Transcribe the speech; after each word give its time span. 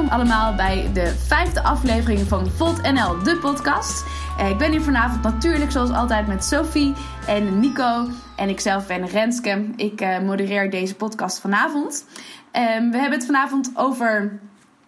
welkom 0.00 0.18
allemaal 0.18 0.54
bij 0.54 0.90
de 0.92 1.14
vijfde 1.26 1.62
aflevering 1.62 2.20
van 2.20 2.50
Volt 2.50 2.82
NL, 2.92 3.22
de 3.22 3.36
podcast. 3.36 4.04
Eh, 4.38 4.50
ik 4.50 4.58
ben 4.58 4.70
hier 4.70 4.82
vanavond 4.82 5.22
natuurlijk 5.22 5.70
zoals 5.70 5.90
altijd 5.90 6.26
met 6.26 6.44
Sophie 6.44 6.94
en 7.26 7.60
Nico 7.60 8.08
en 8.36 8.48
ikzelf 8.48 8.86
ben 8.86 9.06
Renske. 9.06 9.64
Ik 9.76 10.00
uh, 10.00 10.18
modereer 10.20 10.70
deze 10.70 10.94
podcast 10.94 11.40
vanavond. 11.40 12.04
Um, 12.52 12.90
we 12.90 12.98
hebben 12.98 13.18
het 13.18 13.24
vanavond 13.26 13.70
over 13.74 14.40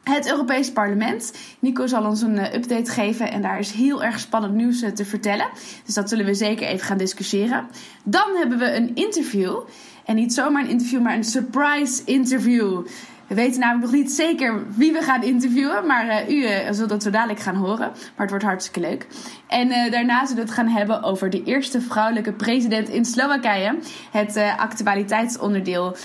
het 0.03 0.31
Europees 0.31 0.73
Parlement. 0.73 1.33
Nico 1.59 1.87
zal 1.87 2.05
ons 2.05 2.23
een 2.23 2.37
uh, 2.37 2.55
update 2.55 2.91
geven 2.91 3.31
en 3.31 3.43
daar 3.43 3.59
is 3.59 3.71
heel 3.71 4.03
erg 4.03 4.21
spannend 4.21 4.55
nieuws 4.55 4.85
te 4.95 5.05
vertellen. 5.05 5.49
Dus 5.85 5.95
dat 5.95 6.09
zullen 6.09 6.25
we 6.25 6.35
zeker 6.35 6.67
even 6.67 6.87
gaan 6.87 6.99
discussiëren. 6.99 7.67
Dan 8.05 8.37
hebben 8.37 8.59
we 8.59 8.77
een 8.77 8.95
interview. 8.95 9.57
En 10.05 10.15
niet 10.15 10.35
zomaar 10.35 10.63
een 10.63 10.71
interview, 10.71 11.01
maar 11.01 11.15
een 11.15 11.25
surprise 11.25 12.03
interview. 12.05 12.87
We 13.27 13.35
weten 13.35 13.61
namelijk 13.61 13.93
nog 13.93 14.01
niet 14.01 14.13
zeker 14.13 14.63
wie 14.77 14.93
we 14.93 15.03
gaan 15.03 15.23
interviewen. 15.23 15.87
Maar 15.87 16.07
uh, 16.07 16.29
u 16.29 16.35
uh, 16.35 16.71
zult 16.71 16.89
dat 16.89 17.03
zo 17.03 17.11
dadelijk 17.11 17.41
gaan 17.41 17.55
horen. 17.55 17.89
Maar 17.89 18.13
het 18.17 18.31
wordt 18.31 18.45
hartstikke 18.45 18.89
leuk. 18.89 19.07
En 19.47 19.69
uh, 19.69 19.91
daarna 19.91 20.21
zullen 20.27 20.43
we 20.43 20.49
het 20.49 20.59
gaan 20.59 20.69
hebben 20.69 21.03
over 21.03 21.31
de 21.31 21.43
eerste 21.43 21.81
vrouwelijke 21.81 22.33
president 22.33 22.89
in 22.89 23.05
Slowakije. 23.05 23.79
Het 24.11 24.37
actualiteitsonderdeel 24.57 25.97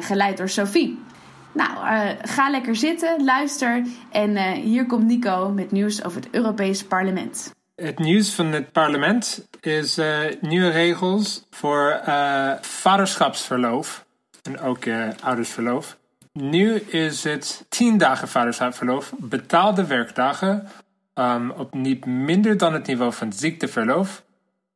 geleid 0.00 0.36
door 0.36 0.48
Sophie. 0.48 0.98
Nou, 1.52 1.70
ga 2.22 2.50
lekker 2.50 2.76
zitten, 2.76 3.24
luister. 3.24 3.82
En 4.10 4.36
hier 4.52 4.86
komt 4.86 5.04
Nico 5.04 5.50
met 5.50 5.70
nieuws 5.70 6.04
over 6.04 6.20
het 6.20 6.30
Europees 6.30 6.84
Parlement. 6.84 7.54
Het 7.74 7.98
nieuws 7.98 8.34
van 8.34 8.46
het 8.46 8.72
parlement 8.72 9.46
is 9.60 10.00
nieuwe 10.40 10.70
regels 10.70 11.46
voor 11.50 12.00
vaderschapsverlof. 12.60 14.04
En 14.42 14.60
ook 14.60 14.84
oudersverlof. 15.22 15.96
Nu 16.38 16.74
is 16.74 17.24
het 17.24 17.64
10 17.68 17.98
dagen 17.98 18.28
vaderschapsverlof, 18.28 19.12
betaalde 19.18 19.86
werkdagen, 19.86 20.68
um, 21.14 21.50
op 21.50 21.74
niet 21.74 22.04
minder 22.04 22.56
dan 22.56 22.72
het 22.72 22.86
niveau 22.86 23.12
van 23.12 23.32
ziekteverlof. 23.32 24.24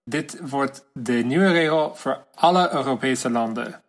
Dit 0.05 0.39
wordt 0.43 0.85
de 0.93 1.13
nieuwe 1.13 1.51
regel 1.51 1.95
voor 1.95 2.25
alle 2.35 2.73
Europese 2.73 3.31
landen. 3.31 3.81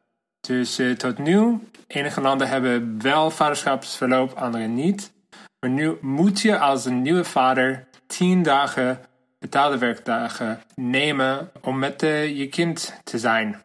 Dus 0.41 0.79
uh, 0.79 0.95
tot 0.95 1.17
nu, 1.17 1.59
enige 1.87 2.21
landen 2.21 2.47
hebben 2.47 3.01
wel 3.01 3.31
vaderschapsverlof, 3.31 4.33
andere 4.33 4.67
niet. 4.67 5.11
Maar 5.59 5.69
nu 5.69 5.97
moet 6.01 6.41
je 6.41 6.59
als 6.59 6.85
een 6.85 7.01
nieuwe 7.01 7.23
vader 7.23 7.87
10 8.07 8.43
dagen 8.43 8.99
betaalde 9.39 9.77
werkdagen 9.77 10.61
nemen 10.75 11.51
om 11.61 11.79
met 11.79 12.03
uh, 12.03 12.37
je 12.37 12.47
kind 12.47 12.93
te 13.03 13.19
zijn. 13.19 13.61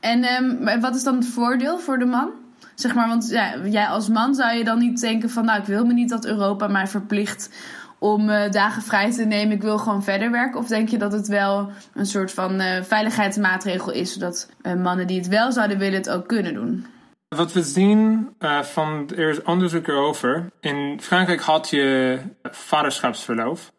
En 0.00 0.24
um, 0.24 0.80
wat 0.80 0.94
is 0.94 1.02
dan 1.02 1.14
het 1.14 1.26
voordeel 1.26 1.78
voor 1.78 1.98
de 1.98 2.04
man? 2.04 2.46
Zeg 2.78 2.94
maar, 2.94 3.08
want 3.08 3.28
ja, 3.28 3.56
jij 3.64 3.86
als 3.86 4.08
man 4.08 4.34
zou 4.34 4.56
je 4.56 4.64
dan 4.64 4.78
niet 4.78 5.00
denken 5.00 5.30
van... 5.30 5.44
nou, 5.44 5.60
ik 5.60 5.66
wil 5.66 5.84
me 5.84 5.92
niet 5.92 6.08
dat 6.08 6.26
Europa 6.26 6.66
mij 6.66 6.86
verplicht 6.86 7.50
om 7.98 8.28
uh, 8.28 8.50
dagen 8.50 8.82
vrij 8.82 9.12
te 9.12 9.24
nemen. 9.24 9.56
Ik 9.56 9.62
wil 9.62 9.78
gewoon 9.78 10.02
verder 10.02 10.30
werken. 10.30 10.60
Of 10.60 10.66
denk 10.66 10.88
je 10.88 10.98
dat 10.98 11.12
het 11.12 11.28
wel 11.28 11.70
een 11.94 12.06
soort 12.06 12.32
van 12.32 12.60
uh, 12.60 12.82
veiligheidsmaatregel 12.82 13.92
is... 13.92 14.12
zodat 14.12 14.50
uh, 14.62 14.74
mannen 14.74 15.06
die 15.06 15.18
het 15.18 15.28
wel 15.28 15.52
zouden 15.52 15.78
willen 15.78 15.98
het 15.98 16.10
ook 16.10 16.26
kunnen 16.26 16.54
doen? 16.54 16.86
Wat 17.28 17.52
we 17.52 17.62
zien 17.62 18.28
van... 18.62 19.10
Er 19.16 19.30
is 19.30 19.42
onderzoek 19.42 19.88
erover. 19.88 20.50
In 20.60 21.00
Frankrijk 21.00 21.40
had 21.40 21.70
je 21.70 22.18
vaderschapsverlof 22.42 23.72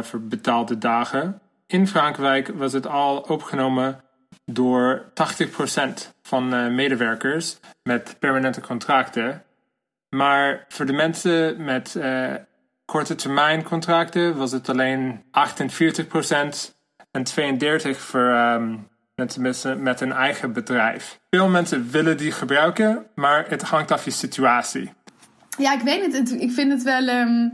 voor 0.00 0.20
betaalde 0.20 0.78
dagen. 0.78 1.40
In 1.66 1.86
Frankrijk 1.86 2.48
was 2.54 2.72
het 2.72 2.86
al 2.86 3.18
opgenomen 3.18 4.00
door 4.52 5.04
80% 5.04 6.12
van 6.22 6.54
uh, 6.54 6.66
medewerkers 6.66 7.58
met 7.82 8.16
permanente 8.18 8.60
contracten. 8.60 9.42
Maar 10.08 10.64
voor 10.68 10.86
de 10.86 10.92
mensen 10.92 11.64
met 11.64 11.94
uh, 11.96 12.34
korte 12.84 13.14
termijn 13.14 13.62
contracten 13.62 14.36
was 14.36 14.52
het 14.52 14.68
alleen 14.68 15.22
48% 15.24 15.28
en 17.10 17.26
32% 17.94 17.96
voor 17.96 18.28
um, 18.28 18.88
mensen 19.38 19.82
met 19.82 20.00
een 20.00 20.12
eigen 20.12 20.52
bedrijf. 20.52 21.20
Veel 21.30 21.48
mensen 21.48 21.90
willen 21.90 22.16
die 22.16 22.32
gebruiken, 22.32 23.06
maar 23.14 23.48
het 23.48 23.62
hangt 23.62 23.90
af 23.90 24.04
je 24.04 24.10
situatie. 24.10 24.92
Ja, 25.58 25.72
ik 25.72 25.80
weet 25.80 26.12
het. 26.12 26.30
Ik 26.30 26.50
vind 26.50 26.72
het 26.72 26.82
wel. 26.82 27.08
Um 27.08 27.52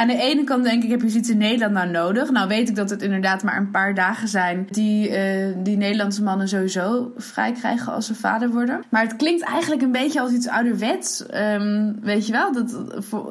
aan 0.00 0.06
de 0.06 0.16
ene 0.16 0.44
kant 0.44 0.64
denk 0.64 0.82
ik, 0.82 0.90
heb 0.90 1.00
je 1.00 1.18
iets 1.18 1.30
in 1.30 1.38
Nederland 1.38 1.72
nou 1.72 1.90
nodig? 1.90 2.30
Nou 2.30 2.48
weet 2.48 2.68
ik 2.68 2.76
dat 2.76 2.90
het 2.90 3.02
inderdaad 3.02 3.42
maar 3.42 3.56
een 3.56 3.70
paar 3.70 3.94
dagen 3.94 4.28
zijn 4.28 4.66
die, 4.70 5.08
uh, 5.08 5.54
die 5.56 5.76
Nederlandse 5.76 6.22
mannen 6.22 6.48
sowieso 6.48 7.12
vrij 7.16 7.52
krijgen 7.52 7.92
als 7.92 8.06
ze 8.06 8.14
vader 8.14 8.50
worden. 8.50 8.82
Maar 8.88 9.02
het 9.02 9.16
klinkt 9.16 9.42
eigenlijk 9.42 9.82
een 9.82 9.92
beetje 9.92 10.20
als 10.20 10.32
iets 10.32 10.48
ouderwets. 10.48 11.24
Um, 11.34 11.98
weet 12.02 12.26
je 12.26 12.32
wel? 12.32 12.52
Dat, 12.52 12.76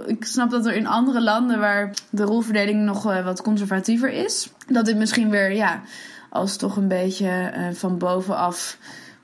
ik 0.06 0.26
snap 0.26 0.50
dat 0.50 0.66
er 0.66 0.76
in 0.76 0.88
andere 0.88 1.22
landen 1.22 1.60
waar 1.60 1.94
de 2.10 2.24
rolverdeling 2.24 2.86
nog 2.86 3.12
uh, 3.12 3.24
wat 3.24 3.42
conservatiever 3.42 4.12
is, 4.12 4.52
dat 4.68 4.86
dit 4.86 4.98
misschien 4.98 5.30
weer, 5.30 5.52
ja, 5.52 5.82
als 6.30 6.58
toch 6.58 6.78
een 6.78 6.88
beetje 6.88 7.54
uh, 7.58 7.68
van 7.74 7.98
bovenaf 7.98 8.78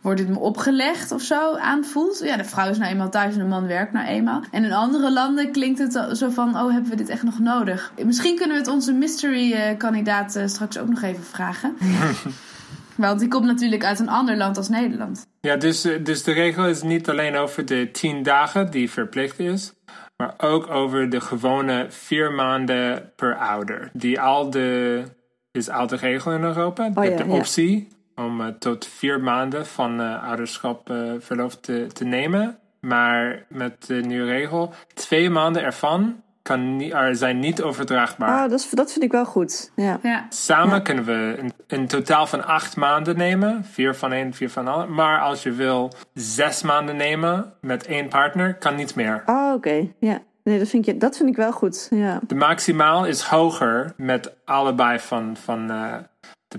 wordt 0.05 0.19
het 0.19 0.29
me 0.29 0.39
opgelegd 0.39 1.11
of 1.11 1.21
zo 1.21 1.55
aanvoelt. 1.55 2.19
Ja, 2.23 2.37
de 2.37 2.43
vrouw 2.43 2.69
is 2.69 2.77
nou 2.77 2.91
eenmaal 2.91 3.09
thuis 3.09 3.33
en 3.33 3.39
de 3.39 3.45
man 3.45 3.67
werkt 3.67 3.93
nou 3.93 4.07
eenmaal. 4.07 4.43
En 4.51 4.63
in 4.63 4.73
andere 4.73 5.11
landen 5.11 5.51
klinkt 5.51 5.79
het 5.79 6.17
zo 6.17 6.29
van, 6.29 6.49
oh, 6.49 6.71
hebben 6.71 6.89
we 6.89 6.95
dit 6.95 7.09
echt 7.09 7.23
nog 7.23 7.39
nodig? 7.39 7.93
Misschien 8.05 8.35
kunnen 8.35 8.55
we 8.55 8.61
het 8.61 8.71
onze 8.71 8.93
mystery-kandidaat 8.93 10.35
eh, 10.35 10.47
straks 10.47 10.77
ook 10.77 10.87
nog 10.87 11.01
even 11.01 11.23
vragen. 11.23 11.77
Want 12.95 13.19
die 13.19 13.27
komt 13.27 13.45
natuurlijk 13.45 13.83
uit 13.83 13.99
een 13.99 14.09
ander 14.09 14.37
land 14.37 14.57
als 14.57 14.69
Nederland. 14.69 15.27
Ja, 15.41 15.55
dus, 15.55 15.85
eh, 15.85 16.03
dus 16.03 16.23
de 16.23 16.31
regel 16.31 16.67
is 16.67 16.81
niet 16.81 17.09
alleen 17.09 17.35
over 17.35 17.65
de 17.65 17.91
tien 17.91 18.23
dagen 18.23 18.71
die 18.71 18.89
verplicht 18.89 19.39
is, 19.39 19.73
maar 20.17 20.33
ook 20.37 20.69
over 20.69 21.09
de 21.09 21.21
gewone 21.21 21.85
vier 21.89 22.31
maanden 22.31 23.11
per 23.15 23.35
ouder. 23.35 23.89
Die 23.93 24.21
al 24.21 24.49
de, 24.49 25.03
is 25.51 25.69
al 25.69 25.87
de 25.87 25.95
regel 25.95 26.31
in 26.31 26.43
Europa. 26.43 26.91
Oh, 26.93 27.03
ja, 27.03 27.17
de 27.17 27.25
optie 27.25 27.94
om 28.15 28.41
uh, 28.41 28.47
tot 28.47 28.85
vier 28.85 29.19
maanden 29.19 29.65
van 29.65 30.01
uh, 30.01 30.23
ouderschapverlof 30.23 31.55
te, 31.55 31.87
te 31.93 32.03
nemen. 32.03 32.57
Maar 32.79 33.45
met 33.49 33.87
de 33.87 33.93
nieuwe 33.93 34.25
regel, 34.25 34.73
twee 34.93 35.29
maanden 35.29 35.63
ervan 35.63 36.23
kan 36.45 36.75
niet, 36.75 36.93
er 36.93 37.15
zijn 37.15 37.39
niet 37.39 37.61
overdraagbaar. 37.61 38.43
Ah, 38.43 38.49
dat, 38.49 38.67
dat 38.71 38.91
vind 38.91 39.03
ik 39.03 39.11
wel 39.11 39.25
goed. 39.25 39.71
Ja. 39.75 39.99
ja. 40.01 40.25
Samen 40.29 40.83
kunnen 40.83 41.03
we 41.03 41.35
een, 41.39 41.51
een, 41.67 41.87
totaal 41.87 42.27
van 42.27 42.45
acht 42.45 42.75
maanden 42.75 43.17
nemen. 43.17 43.65
Vier 43.65 43.95
van 43.95 44.11
één, 44.11 44.33
vier 44.33 44.49
van 44.49 44.67
ander. 44.67 44.89
Maar 44.89 45.21
als 45.21 45.43
je 45.43 45.51
wil 45.51 45.93
zes 46.13 46.61
maanden 46.61 46.95
nemen 46.95 47.53
met 47.61 47.85
één 47.85 48.09
partner, 48.09 48.55
kan 48.55 48.75
niet 48.75 48.95
meer. 48.95 49.21
Ah, 49.25 49.53
oké. 49.53 49.87
Ja. 49.99 50.19
Nee, 50.43 50.59
dat 50.59 50.67
vind, 50.67 50.85
je, 50.85 50.97
dat 50.97 51.17
vind 51.17 51.29
ik 51.29 51.35
wel 51.35 51.51
goed. 51.51 51.87
Ja. 51.89 52.19
De 52.27 52.35
maximaal 52.35 53.05
is 53.05 53.21
hoger 53.21 53.93
met 53.97 54.33
allebei 54.45 54.99
van, 54.99 55.37
van 55.37 55.71
uh, 55.71 55.95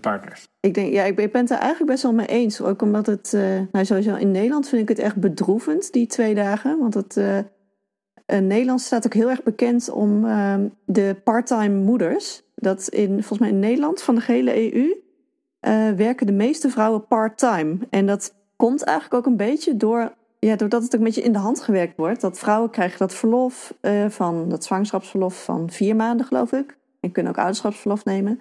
partners. 0.01 0.49
Ik 0.61 0.75
denk, 0.75 0.93
ja, 0.93 1.05
ik 1.05 1.17
ben 1.17 1.41
het 1.41 1.51
er 1.51 1.59
eigenlijk 1.59 1.91
best 1.91 2.03
wel 2.03 2.13
mee 2.13 2.27
eens. 2.27 2.61
Ook 2.61 2.83
omdat 2.83 3.07
het, 3.07 3.33
uh, 3.35 3.61
nou 3.73 3.85
sowieso 3.85 4.15
in 4.15 4.31
Nederland 4.31 4.69
vind 4.69 4.83
ik 4.83 4.89
het 4.89 4.99
echt 4.99 5.17
bedroevend, 5.17 5.93
die 5.93 6.07
twee 6.07 6.35
dagen. 6.35 6.79
Want 6.79 6.95
het, 6.95 7.17
uh, 7.17 7.39
Nederland 8.41 8.81
staat 8.81 9.07
ook 9.07 9.15
heel 9.15 9.31
erg 9.31 9.43
bekend 9.43 9.91
om 9.91 10.25
uh, 10.25 10.55
de 10.85 11.17
parttime 11.25 11.75
moeders. 11.75 12.43
Dat 12.55 12.89
in, 12.89 13.09
volgens 13.09 13.39
mij 13.39 13.49
in 13.49 13.59
Nederland, 13.59 14.03
van 14.03 14.15
de 14.15 14.23
hele 14.25 14.75
EU, 14.75 15.05
werken 15.97 16.27
de 16.27 16.33
meeste 16.33 16.71
vrouwen 16.71 17.07
parttime. 17.07 17.79
En 17.91 18.07
dat 18.07 18.35
komt 18.57 18.83
eigenlijk 18.83 19.17
ook 19.17 19.33
een 19.33 19.37
beetje 19.37 19.77
door, 19.77 20.13
ja, 20.39 20.57
doordat 20.57 20.83
het 20.83 20.95
ook 20.95 20.99
een 20.99 21.07
beetje 21.07 21.23
in 21.23 21.33
de 21.33 21.39
hand 21.39 21.61
gewerkt 21.61 21.97
wordt. 21.97 22.21
Dat 22.21 22.39
vrouwen 22.39 22.71
krijgen 22.71 22.99
dat 22.99 23.15
verlof 23.15 23.75
van, 24.09 24.49
dat 24.49 24.65
zwangerschapsverlof 24.65 25.45
van 25.45 25.71
vier 25.71 25.97
maanden, 25.97 26.27
geloof 26.27 26.53
ik. 26.53 26.77
En 27.01 27.13
kunnen 27.13 27.33
ook 27.33 27.39
ouderschapsverlof 27.39 28.05
nemen. 28.05 28.41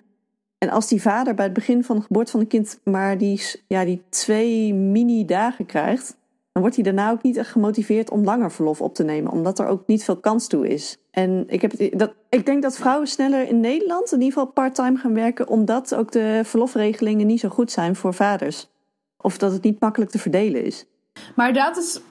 En 0.58 0.70
als 0.70 0.88
die 0.88 1.02
vader 1.02 1.34
bij 1.34 1.46
het 1.46 1.54
begin 1.54 1.84
van 1.84 1.96
de 1.96 2.02
geboorte 2.02 2.32
van 2.32 2.40
het 2.40 2.50
kind 2.50 2.80
maar 2.84 3.18
die, 3.18 3.42
ja, 3.68 3.86
die 3.86 4.04
twee 4.10 4.74
mini-dagen 4.74 5.66
krijgt, 5.66 6.18
dan 6.52 6.64
wordt 6.64 6.76
hij 6.76 6.86
daarna 6.86 7.12
ook 7.12 7.24
niet 7.24 7.38
echt 7.38 7.50
gemotiveerd 7.50 8.10
om 8.10 8.24
langer 8.24 8.52
verlof 8.52 8.82
op 8.82 8.96
te 8.96 9.04
nemen, 9.04 9.32
omdat 9.32 9.60
er 9.60 9.68
ook 9.68 9.88
niet 9.88 10.04
veel 10.04 10.18
kans 10.18 10.48
toe 10.48 10.68
is. 10.68 10.98
En 11.12 11.44
ik, 11.48 11.62
heb 11.62 11.72
het, 11.78 12.00
dat, 12.00 12.14
ik 12.30 12.46
denk 12.46 12.62
dat 12.62 12.78
vrouwen 12.78 13.08
sneller 13.08 13.48
in 13.48 13.60
Nederland 13.60 14.12
in 14.12 14.22
ieder 14.22 14.34
geval 14.34 14.54
part-time 14.54 14.98
gaan 14.98 15.14
werken, 15.14 15.48
omdat 15.48 15.96
ook 15.96 16.12
de 16.12 16.42
verlofregelingen 16.44 17.28
niet 17.28 17.40
zo 17.40 17.50
goed 17.50 17.72
zijn 17.72 17.96
voor 17.96 18.14
vaders. 18.14 18.70
Of 19.18 19.38
dat 19.38 19.52
het 19.52 19.64
niet 19.64 19.80
makkelijk 19.80 20.12
te 20.12 20.20
verdelen 20.20 20.64
is. 20.64 20.86
Maar 21.36 21.54
dat 21.54 21.78
is 21.78 22.02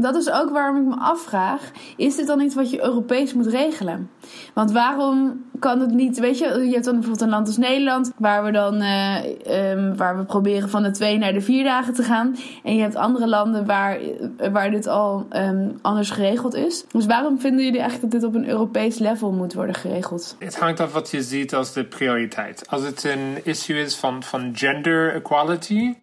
dat 0.00 0.16
is 0.16 0.30
ook 0.30 0.50
waarom 0.50 0.76
ik 0.76 0.84
me 0.84 0.96
afvraag: 0.96 1.70
is 1.96 2.16
dit 2.16 2.26
dan 2.26 2.40
iets 2.40 2.54
wat 2.54 2.70
je 2.70 2.84
Europees 2.84 3.34
moet 3.34 3.46
regelen? 3.46 4.10
Want 4.54 4.72
waarom 4.72 5.44
kan 5.58 5.80
het 5.80 5.90
niet? 5.90 6.18
Weet 6.18 6.38
je, 6.38 6.44
je 6.44 6.72
hebt 6.72 6.84
dan 6.84 6.94
bijvoorbeeld 6.94 7.20
een 7.20 7.28
land 7.28 7.46
als 7.46 7.56
Nederland, 7.56 8.12
waar 8.18 8.44
we 8.44 8.50
dan 8.50 8.82
uh, 8.82 9.70
um, 9.70 9.96
waar 9.96 10.16
we 10.16 10.24
proberen 10.24 10.68
van 10.68 10.82
de 10.82 10.90
twee 10.90 11.18
naar 11.18 11.32
de 11.32 11.40
vier 11.40 11.64
dagen 11.64 11.94
te 11.94 12.02
gaan. 12.02 12.36
En 12.62 12.74
je 12.76 12.82
hebt 12.82 12.96
andere 12.96 13.28
landen 13.28 13.66
waar, 13.66 13.98
waar 14.52 14.70
dit 14.70 14.86
al 14.86 15.26
um, 15.30 15.78
anders 15.82 16.10
geregeld 16.10 16.54
is. 16.54 16.84
Dus 16.92 17.06
waarom 17.06 17.40
vinden 17.40 17.64
jullie 17.64 17.80
eigenlijk 17.80 18.12
dat 18.12 18.20
dit 18.20 18.30
op 18.30 18.36
een 18.36 18.48
Europees 18.48 18.98
level 18.98 19.32
moet 19.32 19.54
worden 19.54 19.74
geregeld? 19.74 20.36
Het 20.38 20.58
hangt 20.58 20.80
af 20.80 20.92
wat 20.92 21.10
je 21.10 21.22
ziet 21.22 21.54
als 21.54 21.72
de 21.72 21.84
prioriteit. 21.84 22.70
Als 22.70 22.82
het 22.82 23.04
een 23.04 23.40
issue 23.44 23.80
is 23.80 23.96
van, 23.96 24.22
van 24.22 24.50
gender 24.54 25.14
equality. 25.14 25.94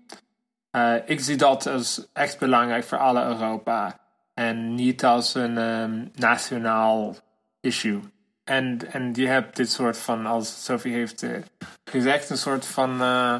Uh, 0.71 0.93
ik 1.05 1.19
zie 1.19 1.35
dat 1.35 1.67
als 1.67 2.07
echt 2.13 2.39
belangrijk 2.39 2.83
voor 2.83 2.97
alle 2.97 3.23
Europa. 3.23 3.99
En 4.33 4.75
niet 4.75 5.05
als 5.05 5.35
een 5.35 5.57
ehm, 5.57 6.05
nationaal 6.13 7.15
issue. 7.61 7.99
En, 8.43 8.79
en 8.91 9.11
je 9.13 9.27
hebt 9.27 9.55
dit 9.55 9.71
soort 9.71 9.97
van, 9.97 10.25
als 10.25 10.63
Sophie 10.63 10.93
heeft 10.93 11.21
uh, 11.21 11.37
gezegd, 11.83 12.29
een 12.29 12.37
soort 12.37 12.65
van 12.65 13.01
uh, 13.01 13.35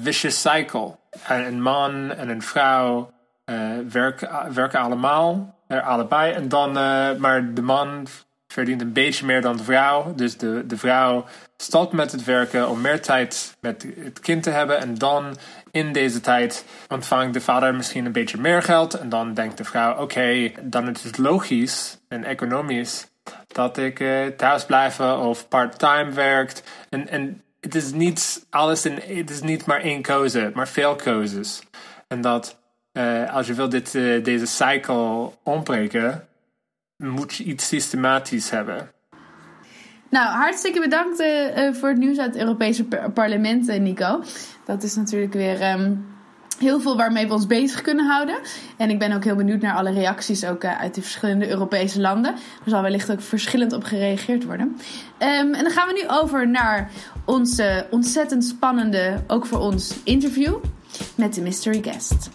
vicious 0.00 0.40
cycle. 0.40 0.96
Een 1.28 1.62
man 1.62 2.12
en 2.12 2.28
een 2.28 2.42
vrouw 2.42 3.12
werken, 3.88 4.54
werken 4.54 4.80
allemaal, 4.80 5.58
allebei. 5.68 6.32
En 6.32 6.48
dan, 6.48 6.72
maar 7.18 7.54
de 7.54 7.62
man 7.62 8.06
verdient 8.54 8.80
een 8.80 8.92
beetje 8.92 9.26
meer 9.26 9.40
dan 9.40 9.56
de 9.56 9.64
vrouw. 9.64 10.14
Dus 10.14 10.36
de, 10.36 10.66
de 10.66 10.76
vrouw 10.76 11.24
stopt 11.56 11.92
met 11.92 12.12
het 12.12 12.24
werken 12.24 12.68
om 12.68 12.80
meer 12.80 13.02
tijd 13.02 13.56
met 13.60 13.86
het 13.98 14.20
kind 14.20 14.42
te 14.42 14.50
hebben. 14.50 14.78
En 14.78 14.94
dan 14.94 15.36
in 15.74 15.92
deze 15.92 16.20
tijd 16.20 16.64
ontvangt 16.88 17.34
de 17.34 17.40
vader 17.40 17.74
misschien 17.74 18.04
een 18.04 18.12
beetje 18.12 18.38
meer 18.38 18.62
geld. 18.62 18.94
En 18.94 19.08
dan 19.08 19.34
denkt 19.34 19.56
de 19.56 19.64
vrouw: 19.64 19.96
oké, 19.96 20.52
dan 20.62 20.88
is 20.88 21.02
het 21.02 21.18
logisch 21.18 21.98
en 22.08 22.24
economisch 22.24 23.08
dat 23.46 23.76
ik 23.78 24.00
uh, 24.00 24.26
thuis 24.26 24.64
blijven 24.64 25.18
of 25.18 25.48
part-time 25.48 26.10
werkt. 26.12 26.62
En, 26.88 27.08
en 27.08 27.42
het 27.60 27.74
is 27.74 27.92
niet 27.92 28.46
alles 28.50 28.86
in, 28.86 29.16
het 29.16 29.30
is 29.30 29.40
niet 29.40 29.66
maar 29.66 29.80
één 29.80 30.02
keuze, 30.02 30.50
maar 30.54 30.68
veel 30.68 30.96
keuzes. 30.96 31.62
En 32.08 32.20
dat 32.20 32.58
uh, 32.92 33.34
als 33.34 33.46
je 33.46 33.54
wil 33.54 33.68
dit, 33.68 33.94
uh, 33.94 34.24
deze 34.24 34.46
cycle 34.46 35.30
ombreken, 35.42 36.28
moet 36.96 37.34
je 37.34 37.44
iets 37.44 37.68
systematisch 37.68 38.50
hebben. 38.50 38.93
Nou, 40.14 40.36
hartstikke 40.36 40.80
bedankt 40.80 41.22
voor 41.78 41.88
het 41.88 41.98
nieuws 41.98 42.18
uit 42.18 42.32
het 42.32 42.42
Europese 42.42 42.84
parlement, 43.14 43.78
Nico. 43.80 44.22
Dat 44.64 44.82
is 44.82 44.96
natuurlijk 44.96 45.32
weer 45.32 45.72
um, 45.72 46.06
heel 46.58 46.80
veel 46.80 46.96
waarmee 46.96 47.26
we 47.26 47.32
ons 47.32 47.46
bezig 47.46 47.80
kunnen 47.80 48.06
houden. 48.06 48.34
En 48.76 48.90
ik 48.90 48.98
ben 48.98 49.12
ook 49.12 49.24
heel 49.24 49.36
benieuwd 49.36 49.60
naar 49.60 49.74
alle 49.74 49.92
reacties 49.92 50.44
ook 50.44 50.64
uit 50.64 50.94
de 50.94 51.02
verschillende 51.02 51.48
Europese 51.48 52.00
landen. 52.00 52.32
Er 52.64 52.70
zal 52.70 52.82
wellicht 52.82 53.12
ook 53.12 53.20
verschillend 53.20 53.72
op 53.72 53.84
gereageerd 53.84 54.44
worden. 54.44 54.66
Um, 54.66 55.54
en 55.54 55.62
dan 55.62 55.70
gaan 55.70 55.86
we 55.86 56.00
nu 56.02 56.08
over 56.08 56.48
naar 56.48 56.90
onze 57.24 57.86
ontzettend 57.90 58.44
spannende, 58.44 59.22
ook 59.26 59.46
voor 59.46 59.58
ons, 59.58 59.94
interview 60.04 60.54
met 61.14 61.34
de 61.34 61.40
mystery 61.40 61.82
guest. 61.82 62.30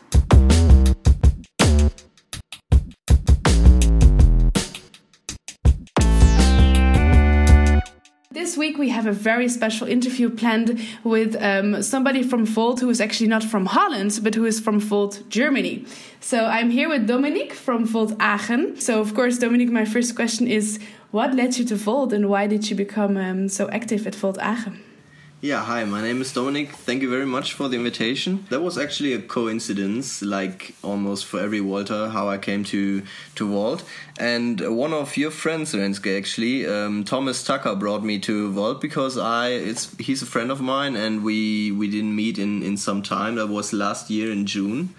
This 8.40 8.56
week 8.56 8.78
we 8.78 8.88
have 8.88 9.06
a 9.06 9.12
very 9.12 9.50
special 9.50 9.86
interview 9.86 10.30
planned 10.30 10.80
with 11.04 11.36
um, 11.44 11.84
somebody 11.84 12.24
from 12.24 12.46
Volt 12.46 12.80
who 12.80 12.90
is 12.90 13.02
actually 13.02 13.28
not 13.28 13.44
from 13.44 13.66
Holland, 13.66 14.18
but 14.24 14.34
who 14.34 14.46
is 14.46 14.62
from 14.62 14.80
Volt, 14.80 15.24
Germany. 15.28 15.84
So 16.22 16.46
I'm 16.46 16.70
here 16.70 16.88
with 16.88 17.06
Dominique 17.06 17.52
from 17.52 17.84
Volt 17.84 18.14
Aachen. 18.18 18.80
So, 18.80 19.02
of 19.02 19.14
course, 19.14 19.40
Dominique, 19.40 19.72
my 19.72 19.84
first 19.84 20.16
question 20.16 20.48
is 20.48 20.80
what 21.12 21.34
led 21.34 21.58
you 21.58 21.66
to 21.66 21.76
Volt 21.76 22.14
and 22.14 22.30
why 22.30 22.48
did 22.48 22.70
you 22.70 22.78
become 22.78 23.18
um, 23.18 23.50
so 23.50 23.70
active 23.72 24.08
at 24.08 24.16
Volt 24.16 24.38
Aachen? 24.38 24.80
Yeah, 25.42 25.64
hi, 25.64 25.86
my 25.86 26.02
name 26.02 26.20
is 26.20 26.34
Dominic. 26.34 26.74
Thank 26.74 27.02
you 27.02 27.10
very 27.10 27.26
much 27.26 27.54
for 27.54 27.70
the 27.70 27.78
invitation. 27.78 28.46
That 28.50 28.60
was 28.60 28.78
actually 28.78 29.14
a 29.14 29.22
coincidence, 29.22 30.22
like 30.22 30.76
almost 30.84 31.28
for 31.28 31.40
every 31.40 31.62
Walter, 31.62 32.10
how 32.10 32.28
I 32.28 32.38
came 32.38 32.66
to 32.66 33.04
to 33.36 33.48
Vault. 33.48 33.86
And 34.20 34.60
one 34.76 34.92
of 34.92 35.16
your 35.16 35.32
friends, 35.32 35.74
Renske, 35.74 36.18
actually, 36.18 36.68
um, 36.68 37.06
Thomas 37.06 37.42
Tucker, 37.42 37.74
brought 37.76 38.04
me 38.04 38.20
to 38.20 38.52
Walt 38.52 38.82
because 38.82 39.18
I 39.18 39.52
it's 39.52 39.96
he's 39.98 40.22
a 40.22 40.26
friend 40.26 40.52
of 40.52 40.60
mine, 40.60 40.98
and 40.98 41.24
we 41.24 41.72
we 41.72 41.88
didn't 41.90 42.18
meet 42.18 42.38
in 42.38 42.62
in 42.62 42.76
some 42.76 43.02
time. 43.02 43.36
That 43.36 43.48
was 43.48 43.72
last 43.72 44.10
year 44.10 44.34
in 44.34 44.46
June 44.46 44.94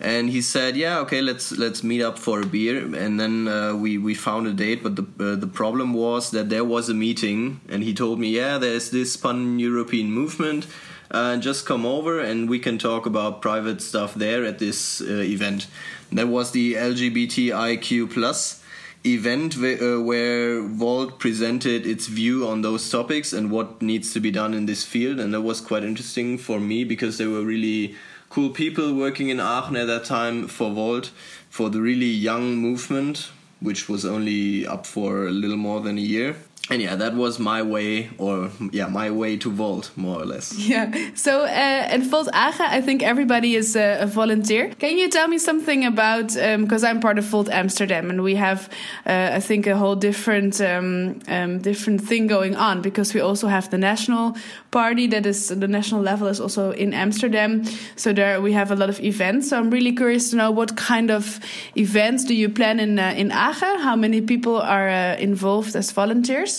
and 0.00 0.30
he 0.30 0.42
said, 0.42 0.76
"Yeah, 0.76 0.98
okay, 1.00 1.20
let's 1.22 1.52
let's 1.52 1.82
meet 1.82 2.02
up 2.02 2.18
for 2.18 2.40
a 2.40 2.46
beer." 2.46 2.78
And 2.94 3.18
then 3.18 3.48
uh, 3.48 3.74
we 3.74 3.98
we 3.98 4.14
found 4.14 4.46
a 4.46 4.52
date, 4.52 4.82
but 4.82 4.96
the 4.96 5.06
uh, 5.20 5.36
the 5.36 5.46
problem 5.46 5.94
was 5.94 6.30
that 6.30 6.48
there 6.48 6.64
was 6.64 6.88
a 6.88 6.94
meeting, 6.94 7.60
and 7.68 7.82
he 7.82 7.94
told 7.94 8.18
me, 8.18 8.28
"Yeah, 8.30 8.58
there's 8.58 8.90
this 8.90 9.16
pan 9.16 9.58
European 9.58 10.10
movement." 10.10 10.66
Uh, 11.10 11.36
just 11.36 11.64
come 11.64 11.86
over 11.86 12.18
and 12.18 12.48
we 12.50 12.58
can 12.58 12.76
talk 12.76 13.06
about 13.06 13.40
private 13.40 13.80
stuff 13.80 14.14
there 14.14 14.44
at 14.44 14.58
this 14.58 15.00
uh, 15.00 15.22
event. 15.22 15.68
That 16.10 16.26
was 16.26 16.50
the 16.50 16.74
LGBTIQ 16.74 18.10
plus 18.12 18.64
event 19.06 19.54
uh, 19.56 20.00
where 20.00 20.62
Vault 20.62 21.20
presented 21.20 21.86
its 21.86 22.06
view 22.06 22.48
on 22.48 22.62
those 22.62 22.90
topics 22.90 23.32
and 23.32 23.50
what 23.50 23.82
needs 23.82 24.12
to 24.14 24.20
be 24.20 24.30
done 24.30 24.54
in 24.54 24.66
this 24.66 24.84
field, 24.84 25.20
and 25.20 25.32
that 25.34 25.42
was 25.42 25.60
quite 25.60 25.84
interesting 25.84 26.38
for 26.38 26.58
me 26.58 26.84
because 26.84 27.18
they 27.18 27.26
were 27.26 27.42
really 27.42 27.94
cool 28.34 28.50
people 28.50 28.92
working 28.92 29.28
in 29.28 29.38
Aachen 29.38 29.76
at 29.76 29.86
that 29.86 30.04
time 30.04 30.48
for 30.48 30.68
Volt, 30.68 31.12
for 31.50 31.70
the 31.70 31.80
really 31.80 32.10
young 32.10 32.56
movement, 32.56 33.30
which 33.60 33.88
was 33.88 34.04
only 34.04 34.66
up 34.66 34.86
for 34.86 35.28
a 35.28 35.30
little 35.30 35.56
more 35.56 35.80
than 35.80 35.98
a 35.98 36.00
year 36.00 36.34
and 36.70 36.80
yeah 36.80 36.96
that 36.96 37.14
was 37.14 37.38
my 37.38 37.60
way 37.60 38.08
or 38.16 38.50
yeah 38.72 38.86
my 38.86 39.10
way 39.10 39.36
to 39.36 39.50
Volt 39.50 39.90
more 39.96 40.20
or 40.20 40.24
less. 40.24 40.54
Yeah. 40.64 40.92
So 41.14 41.42
uh, 41.42 41.94
at 41.94 42.00
Volt 42.02 42.28
Aga 42.32 42.64
I 42.64 42.80
think 42.80 43.02
everybody 43.02 43.54
is 43.54 43.76
a, 43.76 44.06
volunteer. 44.06 44.70
Can 44.78 44.96
you 44.96 45.10
tell 45.10 45.28
me 45.28 45.38
something 45.38 45.84
about 45.84 46.28
because 46.28 46.84
um, 46.84 46.90
I'm 46.90 47.00
part 47.00 47.18
of 47.18 47.24
Volt 47.24 47.50
Amsterdam 47.50 48.10
and 48.10 48.22
we 48.22 48.34
have 48.36 48.70
uh, 49.06 49.30
I 49.34 49.40
think 49.40 49.66
a 49.66 49.76
whole 49.76 49.94
different 49.94 50.60
um, 50.60 51.20
um, 51.28 51.58
different 51.58 52.00
thing 52.00 52.26
going 52.26 52.56
on 52.56 52.80
because 52.80 53.12
we 53.12 53.20
also 53.20 53.46
have 53.48 53.68
the 53.70 53.78
national 53.78 54.36
party 54.70 55.06
that 55.08 55.26
is 55.26 55.48
the 55.48 55.68
national 55.68 56.00
level 56.00 56.28
is 56.28 56.40
also 56.40 56.70
in 56.70 56.94
Amsterdam. 56.94 57.64
So 57.96 58.12
there 58.12 58.40
we 58.40 58.52
have 58.52 58.70
a 58.70 58.76
lot 58.76 58.88
of 58.88 59.00
events. 59.00 59.50
So 59.50 59.58
I'm 59.58 59.70
really 59.70 59.92
curious 59.92 60.30
to 60.30 60.36
know 60.36 60.50
what 60.50 60.76
kind 60.76 61.10
of 61.10 61.40
events 61.76 62.24
do 62.24 62.34
you 62.34 62.48
plan 62.48 62.80
in 62.80 62.98
uh, 62.98 63.14
in 63.16 63.32
Aga? 63.32 63.80
How 63.80 63.96
many 63.96 64.20
people 64.22 64.56
are 64.56 64.88
uh, 64.88 65.16
involved 65.18 65.76
as 65.76 65.92
volunteers 65.92 66.53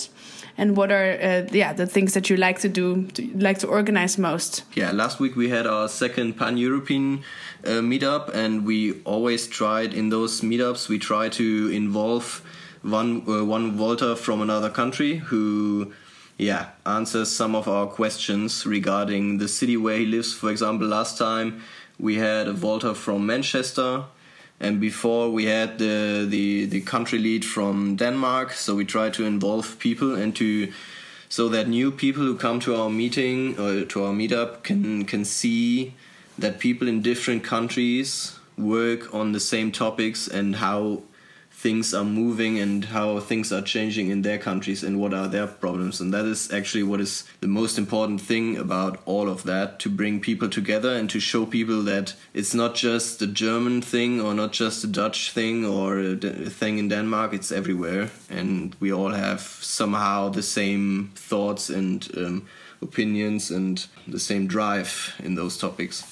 and 0.58 0.76
what 0.76 0.90
are 0.90 1.18
uh, 1.20 1.46
yeah 1.52 1.72
the 1.72 1.86
things 1.86 2.14
that 2.14 2.30
you 2.30 2.36
like 2.36 2.58
to 2.60 2.68
do 2.68 3.06
to, 3.08 3.22
like 3.36 3.58
to 3.58 3.66
organize 3.66 4.18
most? 4.18 4.64
Yeah 4.74 4.92
last 4.92 5.20
week 5.20 5.36
we 5.36 5.48
had 5.48 5.66
our 5.66 5.88
second 5.88 6.36
pan-european 6.36 7.22
uh, 7.64 7.80
meetup 7.80 8.34
and 8.34 8.64
we 8.64 9.00
always 9.02 9.46
tried 9.46 9.94
in 9.94 10.08
those 10.10 10.40
meetups 10.40 10.88
we 10.88 10.98
try 10.98 11.28
to 11.28 11.70
involve 11.70 12.42
one 12.82 13.22
uh, 13.28 13.44
one 13.44 13.76
volta 13.76 14.16
from 14.16 14.40
another 14.40 14.70
country 14.70 15.16
who 15.16 15.92
yeah 16.38 16.70
answers 16.84 17.30
some 17.30 17.54
of 17.54 17.68
our 17.68 17.86
questions 17.86 18.66
regarding 18.66 19.38
the 19.38 19.48
city 19.48 19.76
where 19.76 19.98
he 19.98 20.06
lives. 20.06 20.32
For 20.34 20.50
example 20.50 20.86
last 20.86 21.18
time 21.18 21.62
we 21.98 22.16
had 22.16 22.46
a 22.46 22.52
volta 22.52 22.94
from 22.94 23.26
manchester 23.26 24.04
and 24.60 24.80
before 24.80 25.30
we 25.30 25.44
had 25.44 25.78
the, 25.78 26.26
the 26.28 26.66
the 26.66 26.80
country 26.80 27.18
lead 27.18 27.44
from 27.44 27.96
Denmark. 27.96 28.52
So 28.52 28.74
we 28.74 28.84
try 28.84 29.10
to 29.10 29.24
involve 29.24 29.78
people 29.78 30.14
and 30.14 30.34
to 30.36 30.72
so 31.28 31.48
that 31.48 31.68
new 31.68 31.90
people 31.90 32.22
who 32.22 32.36
come 32.36 32.60
to 32.60 32.74
our 32.74 32.90
meeting 32.90 33.58
or 33.58 33.84
to 33.84 34.04
our 34.04 34.12
meetup 34.12 34.62
can 34.62 35.04
can 35.04 35.24
see 35.24 35.94
that 36.38 36.58
people 36.58 36.88
in 36.88 37.02
different 37.02 37.44
countries 37.44 38.38
work 38.56 39.12
on 39.14 39.32
the 39.32 39.40
same 39.40 39.70
topics 39.70 40.28
and 40.28 40.56
how 40.56 41.02
things 41.66 41.92
are 41.92 42.04
moving 42.04 42.60
and 42.60 42.84
how 42.84 43.18
things 43.18 43.52
are 43.52 43.60
changing 43.60 44.08
in 44.08 44.22
their 44.22 44.38
countries 44.38 44.84
and 44.84 45.00
what 45.00 45.12
are 45.12 45.26
their 45.26 45.48
problems. 45.48 46.00
And 46.00 46.14
that 46.14 46.24
is 46.24 46.52
actually 46.52 46.84
what 46.84 47.00
is 47.00 47.24
the 47.40 47.48
most 47.48 47.76
important 47.76 48.20
thing 48.20 48.56
about 48.56 49.00
all 49.04 49.28
of 49.28 49.42
that 49.42 49.80
to 49.80 49.88
bring 49.88 50.20
people 50.20 50.48
together 50.48 50.94
and 50.94 51.10
to 51.10 51.18
show 51.18 51.44
people 51.44 51.82
that 51.82 52.14
it's 52.32 52.54
not 52.54 52.76
just 52.76 53.20
a 53.20 53.26
German 53.26 53.82
thing 53.82 54.20
or 54.20 54.32
not 54.32 54.52
just 54.52 54.84
a 54.84 54.86
Dutch 54.86 55.32
thing 55.32 55.66
or 55.66 55.98
a 55.98 56.16
thing 56.60 56.78
in 56.78 56.88
Denmark, 56.88 57.34
it's 57.34 57.50
everywhere. 57.50 58.10
And 58.30 58.76
we 58.78 58.92
all 58.92 59.10
have 59.10 59.40
somehow 59.40 60.28
the 60.28 60.44
same 60.44 61.10
thoughts 61.16 61.68
and 61.68 62.08
um, 62.16 62.46
opinions 62.80 63.50
and 63.50 63.84
the 64.06 64.20
same 64.20 64.46
drive 64.46 65.16
in 65.18 65.34
those 65.34 65.58
topics 65.58 66.04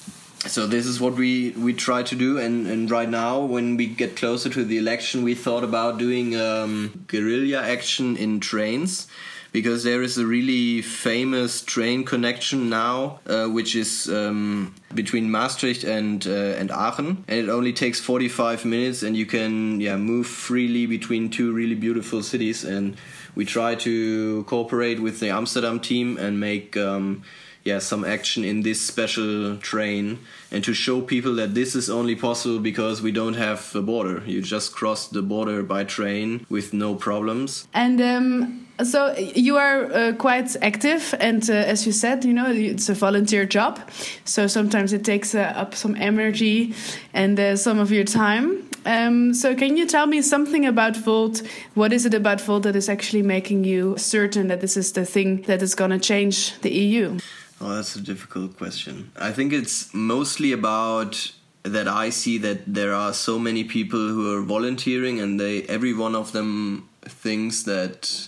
so 0.47 0.67
this 0.67 0.85
is 0.85 0.99
what 0.99 1.13
we 1.13 1.51
we 1.51 1.73
try 1.73 2.03
to 2.03 2.15
do 2.15 2.37
and 2.37 2.67
and 2.67 2.91
right 2.91 3.09
now 3.09 3.39
when 3.39 3.77
we 3.77 3.87
get 3.87 4.15
closer 4.15 4.49
to 4.49 4.63
the 4.63 4.77
election 4.77 5.23
we 5.23 5.35
thought 5.35 5.63
about 5.63 5.97
doing 5.97 6.35
um, 6.35 7.05
guerrilla 7.07 7.61
action 7.61 8.15
in 8.17 8.39
trains 8.39 9.07
because 9.55 9.85
there 9.85 10.01
is 10.01 10.17
a 10.17 10.25
really 10.25 10.81
famous 10.81 11.61
train 11.61 12.03
connection 12.03 12.69
now, 12.69 13.21
uh, 13.25 13.45
which 13.47 13.73
is 13.73 14.09
um, 14.09 14.75
between 14.93 15.31
Maastricht 15.31 15.85
and 15.85 16.27
uh, 16.27 16.59
and 16.59 16.69
Aachen, 16.71 17.23
and 17.29 17.39
it 17.39 17.47
only 17.47 17.71
takes 17.71 18.01
45 18.01 18.65
minutes, 18.65 19.01
and 19.01 19.15
you 19.15 19.25
can 19.25 19.79
yeah 19.79 19.95
move 19.95 20.27
freely 20.27 20.85
between 20.87 21.29
two 21.29 21.53
really 21.53 21.75
beautiful 21.75 22.21
cities. 22.21 22.65
And 22.65 22.97
we 23.33 23.45
try 23.45 23.75
to 23.75 24.43
cooperate 24.43 24.99
with 24.99 25.21
the 25.21 25.29
Amsterdam 25.29 25.79
team 25.79 26.17
and 26.17 26.37
make. 26.37 26.75
Um, 26.75 27.23
yeah 27.65 27.79
some 27.79 28.05
action 28.05 28.45
in 28.45 28.61
this 28.61 28.79
special 28.79 29.57
train 29.57 30.19
and 30.51 30.63
to 30.63 30.73
show 30.73 31.01
people 31.01 31.35
that 31.35 31.53
this 31.55 31.75
is 31.75 31.89
only 31.89 32.15
possible 32.15 32.59
because 32.59 33.01
we 33.01 33.11
don't 33.11 33.33
have 33.33 33.75
a 33.75 33.81
border 33.81 34.23
you 34.25 34.41
just 34.41 34.73
cross 34.73 35.07
the 35.07 35.21
border 35.21 35.63
by 35.63 35.83
train 35.83 36.45
with 36.49 36.73
no 36.73 36.95
problems 36.95 37.67
and 37.73 37.99
um 37.99 38.61
so 38.83 39.15
you 39.17 39.57
are 39.57 39.85
uh, 39.93 40.13
quite 40.13 40.55
active 40.61 41.15
and 41.19 41.49
uh, 41.49 41.53
as 41.53 41.85
you 41.85 41.91
said 41.91 42.23
you 42.23 42.33
know 42.33 42.51
it's 42.51 42.87
a 42.87 42.93
volunteer 42.93 43.45
job 43.45 43.79
so 44.25 44.47
sometimes 44.47 44.93
it 44.93 45.03
takes 45.03 45.33
uh, 45.33 45.53
up 45.55 45.73
some 45.73 45.95
energy 45.95 46.73
and 47.13 47.39
uh, 47.39 47.55
some 47.55 47.79
of 47.79 47.91
your 47.91 48.05
time 48.05 48.61
Um, 48.85 49.33
so, 49.33 49.55
can 49.55 49.77
you 49.77 49.87
tell 49.87 50.05
me 50.05 50.21
something 50.21 50.63
about 50.65 50.95
Volt? 50.95 51.41
What 51.73 51.91
is 51.91 52.05
it 52.05 52.13
about 52.13 52.39
Volt 52.39 52.63
that 52.63 52.75
is 52.75 52.87
actually 52.87 53.23
making 53.23 53.63
you 53.63 53.95
certain 53.97 54.47
that 54.49 54.61
this 54.61 54.77
is 54.77 54.91
the 54.91 55.05
thing 55.05 55.41
that 55.47 55.61
is 55.63 55.73
going 55.73 55.89
to 55.89 55.97
change 55.97 56.53
the 56.61 56.69
EU? 56.69 57.17
Oh, 57.61 57.75
that's 57.75 57.95
a 57.95 58.01
difficult 58.01 58.57
question. 58.57 59.11
I 59.15 59.31
think 59.31 59.53
it's 59.53 59.93
mostly 59.93 60.51
about 60.51 61.31
that 61.63 61.87
I 61.87 62.09
see 62.09 62.37
that 62.39 62.61
there 62.71 62.93
are 62.93 63.13
so 63.13 63.39
many 63.39 63.63
people 63.63 63.99
who 64.09 64.35
are 64.35 64.41
volunteering, 64.41 65.19
and 65.19 65.39
they 65.39 65.63
every 65.63 65.93
one 65.93 66.15
of 66.15 66.31
them 66.31 66.89
thinks 67.01 67.63
that 67.63 68.27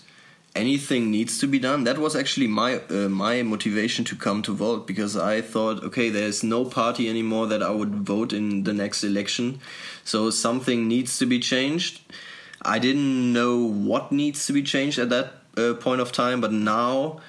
anything 0.56 1.12
needs 1.12 1.38
to 1.40 1.48
be 1.48 1.60
done. 1.60 1.84
That 1.84 1.98
was 1.98 2.16
actually 2.16 2.48
my 2.48 2.82
uh, 2.90 3.10
my 3.10 3.44
motivation 3.44 4.06
to 4.06 4.16
come 4.16 4.42
to 4.44 4.54
vote 4.54 4.88
because 4.88 5.18
I 5.18 5.42
thought, 5.42 5.84
okay, 5.84 6.10
there's 6.10 6.44
no 6.44 6.66
party 6.66 7.10
anymore 7.10 7.48
that 7.48 7.62
I 7.62 7.70
would 7.70 7.96
vote 7.96 8.34
in 8.34 8.64
the 8.64 8.74
next 8.74 9.04
election, 9.04 9.60
so 10.04 10.30
something 10.30 10.88
needs 10.88 11.20
to 11.20 11.26
be 11.26 11.40
changed. 11.40 12.02
I 12.62 12.80
didn't 12.80 13.34
know 13.34 13.58
what 13.58 14.12
needs 14.12 14.48
to 14.48 14.54
be 14.54 14.64
changed 14.64 14.98
at 15.00 15.10
that 15.10 15.34
uh, 15.58 15.74
point 15.74 16.02
of 16.02 16.12
time, 16.12 16.40
but 16.42 16.54
now. 16.54 17.20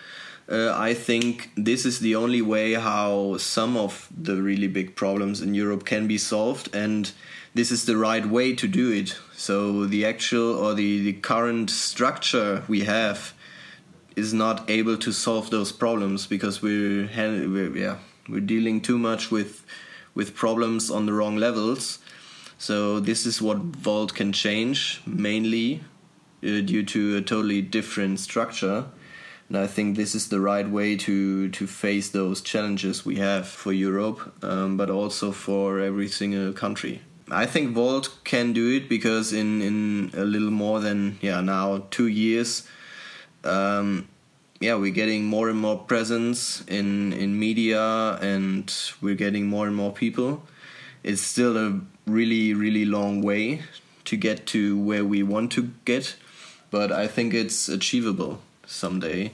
Uh, 0.51 0.73
I 0.75 0.95
think 0.95 1.51
this 1.57 1.85
is 1.85 2.01
the 2.01 2.15
only 2.15 2.41
way 2.41 2.73
how 2.73 3.37
some 3.37 3.77
of 3.77 4.09
the 4.17 4.41
really 4.41 4.69
big 4.69 4.97
problems 4.97 5.43
in 5.43 5.53
Europe 5.53 5.85
can 5.85 6.07
be 6.07 6.17
solved, 6.17 6.75
and 6.75 7.13
this 7.55 7.71
is 7.71 7.85
the 7.85 7.99
right 7.99 8.25
way 8.25 8.55
to 8.55 8.67
do 8.67 8.91
it. 8.91 9.19
So 9.37 9.85
the 9.85 10.07
actual 10.07 10.57
or 10.57 10.75
the, 10.75 11.03
the 11.03 11.13
current 11.13 11.71
structure 11.71 12.65
we 12.67 12.81
have 12.85 13.35
is 14.17 14.33
not 14.33 14.69
able 14.71 14.97
to 14.97 15.13
solve 15.13 15.51
those 15.51 15.71
problems 15.71 16.27
because 16.27 16.63
we're, 16.63 17.09
we're 17.15 17.77
yeah 17.77 17.99
we're 18.29 18.41
dealing 18.41 18.81
too 18.81 18.99
much 18.99 19.31
with 19.31 19.65
with 20.15 20.35
problems 20.35 20.91
on 20.91 21.07
the 21.07 21.13
wrong 21.13 21.37
levels. 21.37 21.99
So 22.59 22.99
this 22.99 23.25
is 23.27 23.41
what 23.41 23.59
Vault 23.59 24.15
can 24.15 24.33
change 24.33 25.01
mainly 25.07 25.85
uh, 26.43 26.61
due 26.61 26.85
to 26.87 27.17
a 27.17 27.23
totally 27.23 27.63
different 27.63 28.19
structure. 28.19 28.87
And 29.49 29.57
I 29.57 29.67
think 29.67 29.97
this 29.97 30.15
is 30.15 30.29
the 30.29 30.41
right 30.41 30.69
way 30.69 30.97
to 30.97 31.49
to 31.49 31.67
face 31.67 32.11
those 32.11 32.43
challenges 32.43 33.07
we 33.07 33.17
have 33.17 33.49
for 33.49 33.73
Europe, 33.73 34.45
um, 34.45 34.77
but 34.77 34.91
also 34.91 35.33
for 35.33 35.81
every 35.81 36.09
single 36.09 36.53
country. 36.53 37.01
I 37.31 37.47
think 37.47 37.73
Vault 37.73 38.11
can 38.25 38.53
do 38.53 38.77
it 38.77 38.89
because 38.89 39.33
in 39.33 39.63
in 39.63 40.11
a 40.15 40.25
little 40.25 40.51
more 40.51 40.81
than 40.81 41.19
yeah 41.23 41.41
now 41.41 41.87
two 41.91 42.09
years, 42.09 42.69
um, 43.45 44.09
yeah 44.61 44.75
we're 44.75 44.93
getting 44.93 45.25
more 45.25 45.49
and 45.49 45.59
more 45.59 45.79
presence 45.79 46.63
in 46.69 47.15
in 47.15 47.39
media 47.39 48.19
and 48.21 48.71
we're 49.01 49.15
getting 49.15 49.47
more 49.47 49.67
and 49.67 49.77
more 49.77 49.93
people. 49.93 50.43
It's 51.03 51.23
still 51.23 51.57
a 51.57 51.81
really 52.07 52.53
really 52.53 52.85
long 52.85 53.23
way 53.23 53.63
to 54.05 54.17
get 54.17 54.47
to 54.47 54.79
where 54.79 55.05
we 55.05 55.23
want 55.23 55.53
to 55.53 55.71
get, 55.87 56.17
but 56.71 56.93
I 56.93 57.07
think 57.07 57.33
it's 57.33 57.69
achievable 57.69 58.43
someday. 58.69 59.33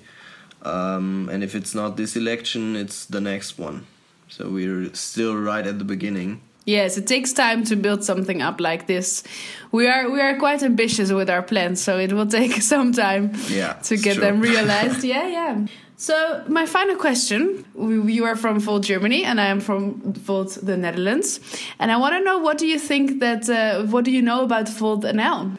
Um, 0.63 1.29
and 1.31 1.45
if 1.45 1.55
it's 1.55 1.75
not 1.75 1.97
this 1.97 2.17
election, 2.17 2.77
it's 2.77 3.05
the 3.05 3.21
next 3.21 3.59
one. 3.59 3.87
So 4.29 4.49
we're 4.49 4.95
still 4.95 5.37
right 5.37 5.67
at 5.67 5.79
the 5.79 5.85
beginning. 5.85 6.41
Yes, 6.65 6.97
it 6.97 7.07
takes 7.07 7.35
time 7.35 7.65
to 7.65 7.77
build 7.77 8.05
something 8.05 8.41
up 8.41 8.59
like 8.59 8.87
this. 8.87 9.23
We 9.71 9.87
are 9.87 10.11
we 10.11 10.21
are 10.21 10.39
quite 10.39 10.63
ambitious 10.63 11.13
with 11.13 11.29
our 11.29 11.43
plans, 11.43 11.83
so 11.83 11.99
it 11.99 12.13
will 12.13 12.27
take 12.41 12.63
some 12.63 12.93
time 12.93 13.33
yeah, 13.49 13.75
to 13.85 13.99
get 13.99 14.15
true. 14.15 14.25
them 14.25 14.41
realized. 14.51 15.05
yeah, 15.05 15.29
yeah. 15.29 15.67
So 15.97 16.43
my 16.49 16.65
final 16.65 16.97
question: 16.97 17.67
You 17.77 18.25
are 18.25 18.35
from 18.35 18.61
Volt 18.61 18.83
Germany, 18.85 19.25
and 19.25 19.39
I 19.39 19.47
am 19.47 19.61
from 19.61 20.01
Volt 20.15 20.59
the 20.63 20.79
Netherlands, 20.79 21.39
and 21.79 21.93
I 21.93 21.99
want 21.99 22.15
to 22.15 22.25
know 22.25 22.39
what 22.39 22.57
do 22.57 22.67
you 22.67 22.79
think 22.79 23.21
that 23.21 23.49
uh, 23.49 23.85
what 23.85 24.07
do 24.07 24.11
you 24.11 24.23
know 24.23 24.43
about 24.43 24.67
Volt 24.71 25.05
NL? 25.05 25.59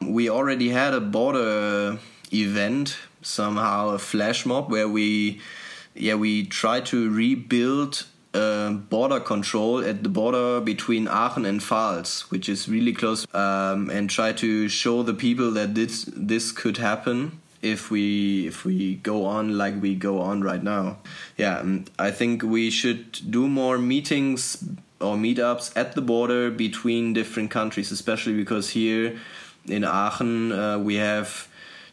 We 0.00 0.30
already 0.30 0.68
had 0.68 0.94
a 0.94 1.00
border 1.00 1.98
event 2.32 2.96
somehow 3.22 3.90
a 3.90 3.98
flash 3.98 4.46
mob 4.46 4.70
where 4.70 4.88
we 4.88 5.40
yeah 5.94 6.14
we 6.14 6.44
try 6.44 6.80
to 6.80 7.10
rebuild 7.10 8.04
uh, 8.34 8.70
border 8.70 9.20
control 9.20 9.84
at 9.84 10.02
the 10.02 10.08
border 10.08 10.60
between 10.60 11.08
Aachen 11.08 11.44
and 11.44 11.60
Pfalz, 11.60 12.30
which 12.30 12.48
is 12.48 12.68
really 12.68 12.92
close, 12.92 13.26
um, 13.34 13.90
and 13.90 14.10
try 14.10 14.32
to 14.32 14.68
show 14.68 15.02
the 15.02 15.14
people 15.14 15.50
that 15.52 15.74
this 15.74 16.04
this 16.14 16.52
could 16.52 16.76
happen 16.76 17.40
if 17.62 17.90
we 17.90 18.46
if 18.46 18.64
we 18.64 18.96
go 18.96 19.24
on 19.24 19.56
like 19.56 19.80
we 19.80 19.94
go 19.94 20.20
on 20.20 20.42
right 20.42 20.62
now. 20.62 20.98
Yeah, 21.36 21.60
and 21.60 21.90
I 21.98 22.10
think 22.10 22.42
we 22.42 22.70
should 22.70 23.30
do 23.30 23.48
more 23.48 23.78
meetings 23.78 24.62
or 25.00 25.16
meetups 25.16 25.76
at 25.76 25.94
the 25.94 26.02
border 26.02 26.50
between 26.50 27.12
different 27.12 27.50
countries, 27.50 27.90
especially 27.90 28.34
because 28.34 28.70
here 28.70 29.18
in 29.66 29.84
Aachen 29.84 30.52
uh, 30.52 30.78
we 30.78 30.96
have 30.96 31.47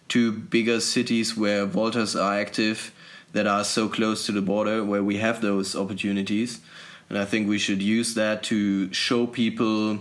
two 0.08 0.32
bigger 0.32 0.80
cities 0.80 1.36
where 1.36 1.66
Volters 1.66 2.20
are 2.20 2.40
active 2.40 2.94
that 3.34 3.48
are 3.48 3.64
so 3.64 3.90
close 3.90 4.26
to 4.26 4.32
the 4.32 4.42
border 4.42 4.84
where 4.84 5.04
we 5.04 5.18
have 5.18 5.42
those 5.42 5.76
opportunities. 5.76 6.62
And 7.10 7.18
I 7.18 7.26
think 7.26 7.48
we 7.48 7.60
should 7.60 7.82
use 7.82 8.16
that 8.16 8.44
to 8.44 8.92
show 8.94 9.28
people 9.28 10.00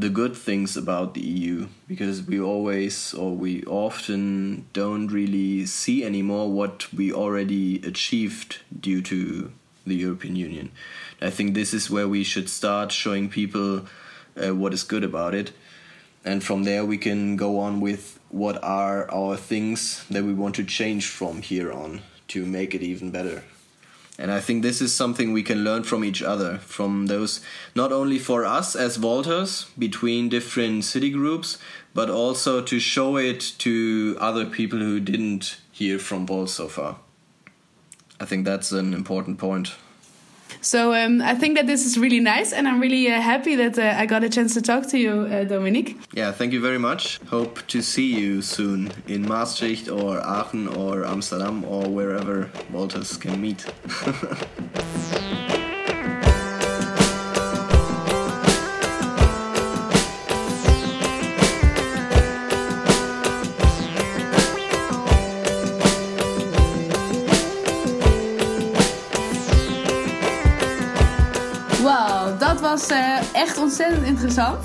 the 0.00 0.08
good 0.08 0.36
things 0.36 0.76
about 0.76 1.14
the 1.14 1.20
EU 1.20 1.68
because 1.88 2.22
we 2.22 2.40
always 2.40 3.14
or 3.14 3.34
we 3.34 3.64
often 3.64 4.66
don't 4.72 5.08
really 5.08 5.66
see 5.66 6.04
anymore 6.04 6.50
what 6.50 6.92
we 6.92 7.12
already 7.12 7.80
achieved 7.82 8.58
due 8.78 9.00
to 9.02 9.52
the 9.86 9.94
European 9.94 10.36
Union. 10.36 10.70
I 11.20 11.30
think 11.30 11.54
this 11.54 11.72
is 11.72 11.90
where 11.90 12.08
we 12.08 12.24
should 12.24 12.48
start 12.48 12.92
showing 12.92 13.28
people 13.28 13.86
uh, 14.36 14.54
what 14.54 14.74
is 14.74 14.82
good 14.82 15.04
about 15.04 15.34
it. 15.34 15.52
And 16.24 16.42
from 16.42 16.64
there, 16.64 16.84
we 16.84 16.98
can 16.98 17.36
go 17.36 17.60
on 17.60 17.80
with 17.80 18.18
what 18.36 18.62
are 18.62 19.10
our 19.10 19.34
things 19.34 20.04
that 20.10 20.22
we 20.22 20.34
want 20.34 20.54
to 20.54 20.64
change 20.64 21.06
from 21.06 21.40
here 21.40 21.72
on 21.72 22.02
to 22.28 22.44
make 22.44 22.74
it 22.74 22.82
even 22.82 23.10
better. 23.10 23.42
And 24.18 24.30
I 24.30 24.40
think 24.40 24.62
this 24.62 24.82
is 24.82 24.94
something 24.94 25.32
we 25.32 25.42
can 25.42 25.64
learn 25.64 25.84
from 25.84 26.04
each 26.04 26.22
other, 26.22 26.58
from 26.58 27.06
those, 27.06 27.40
not 27.74 27.92
only 27.92 28.18
for 28.18 28.44
us 28.44 28.76
as 28.76 28.98
Volters 28.98 29.66
between 29.78 30.28
different 30.28 30.84
city 30.84 31.10
groups, 31.10 31.58
but 31.94 32.10
also 32.10 32.60
to 32.62 32.78
show 32.78 33.16
it 33.16 33.40
to 33.58 34.16
other 34.20 34.44
people 34.44 34.78
who 34.78 35.00
didn't 35.00 35.58
hear 35.72 35.98
from 35.98 36.26
Volt 36.26 36.50
so 36.50 36.68
far. 36.68 36.96
I 38.20 38.26
think 38.26 38.44
that's 38.44 38.72
an 38.72 38.92
important 38.92 39.38
point. 39.38 39.72
So 40.66 40.92
um, 40.94 41.22
I 41.22 41.36
think 41.36 41.56
that 41.56 41.68
this 41.68 41.86
is 41.86 41.96
really 41.96 42.18
nice, 42.18 42.52
and 42.52 42.66
I'm 42.66 42.80
really 42.80 43.08
uh, 43.08 43.20
happy 43.20 43.54
that 43.54 43.78
uh, 43.78 43.94
I 43.96 44.04
got 44.04 44.24
a 44.24 44.28
chance 44.28 44.52
to 44.54 44.60
talk 44.60 44.88
to 44.88 44.98
you, 44.98 45.12
uh, 45.12 45.44
Dominique. 45.44 45.96
Yeah, 46.12 46.32
thank 46.32 46.52
you 46.52 46.60
very 46.60 46.78
much. 46.78 47.20
Hope 47.28 47.64
to 47.68 47.80
see 47.80 48.18
you 48.18 48.42
soon 48.42 48.90
in 49.06 49.22
Maastricht 49.22 49.88
or 49.88 50.18
Aachen 50.18 50.66
or 50.66 51.04
Amsterdam 51.04 51.64
or 51.64 51.88
wherever 51.88 52.50
Walters 52.72 53.16
can 53.16 53.40
meet. 53.40 53.64
ontzettend 73.58 74.06
interessant. 74.06 74.64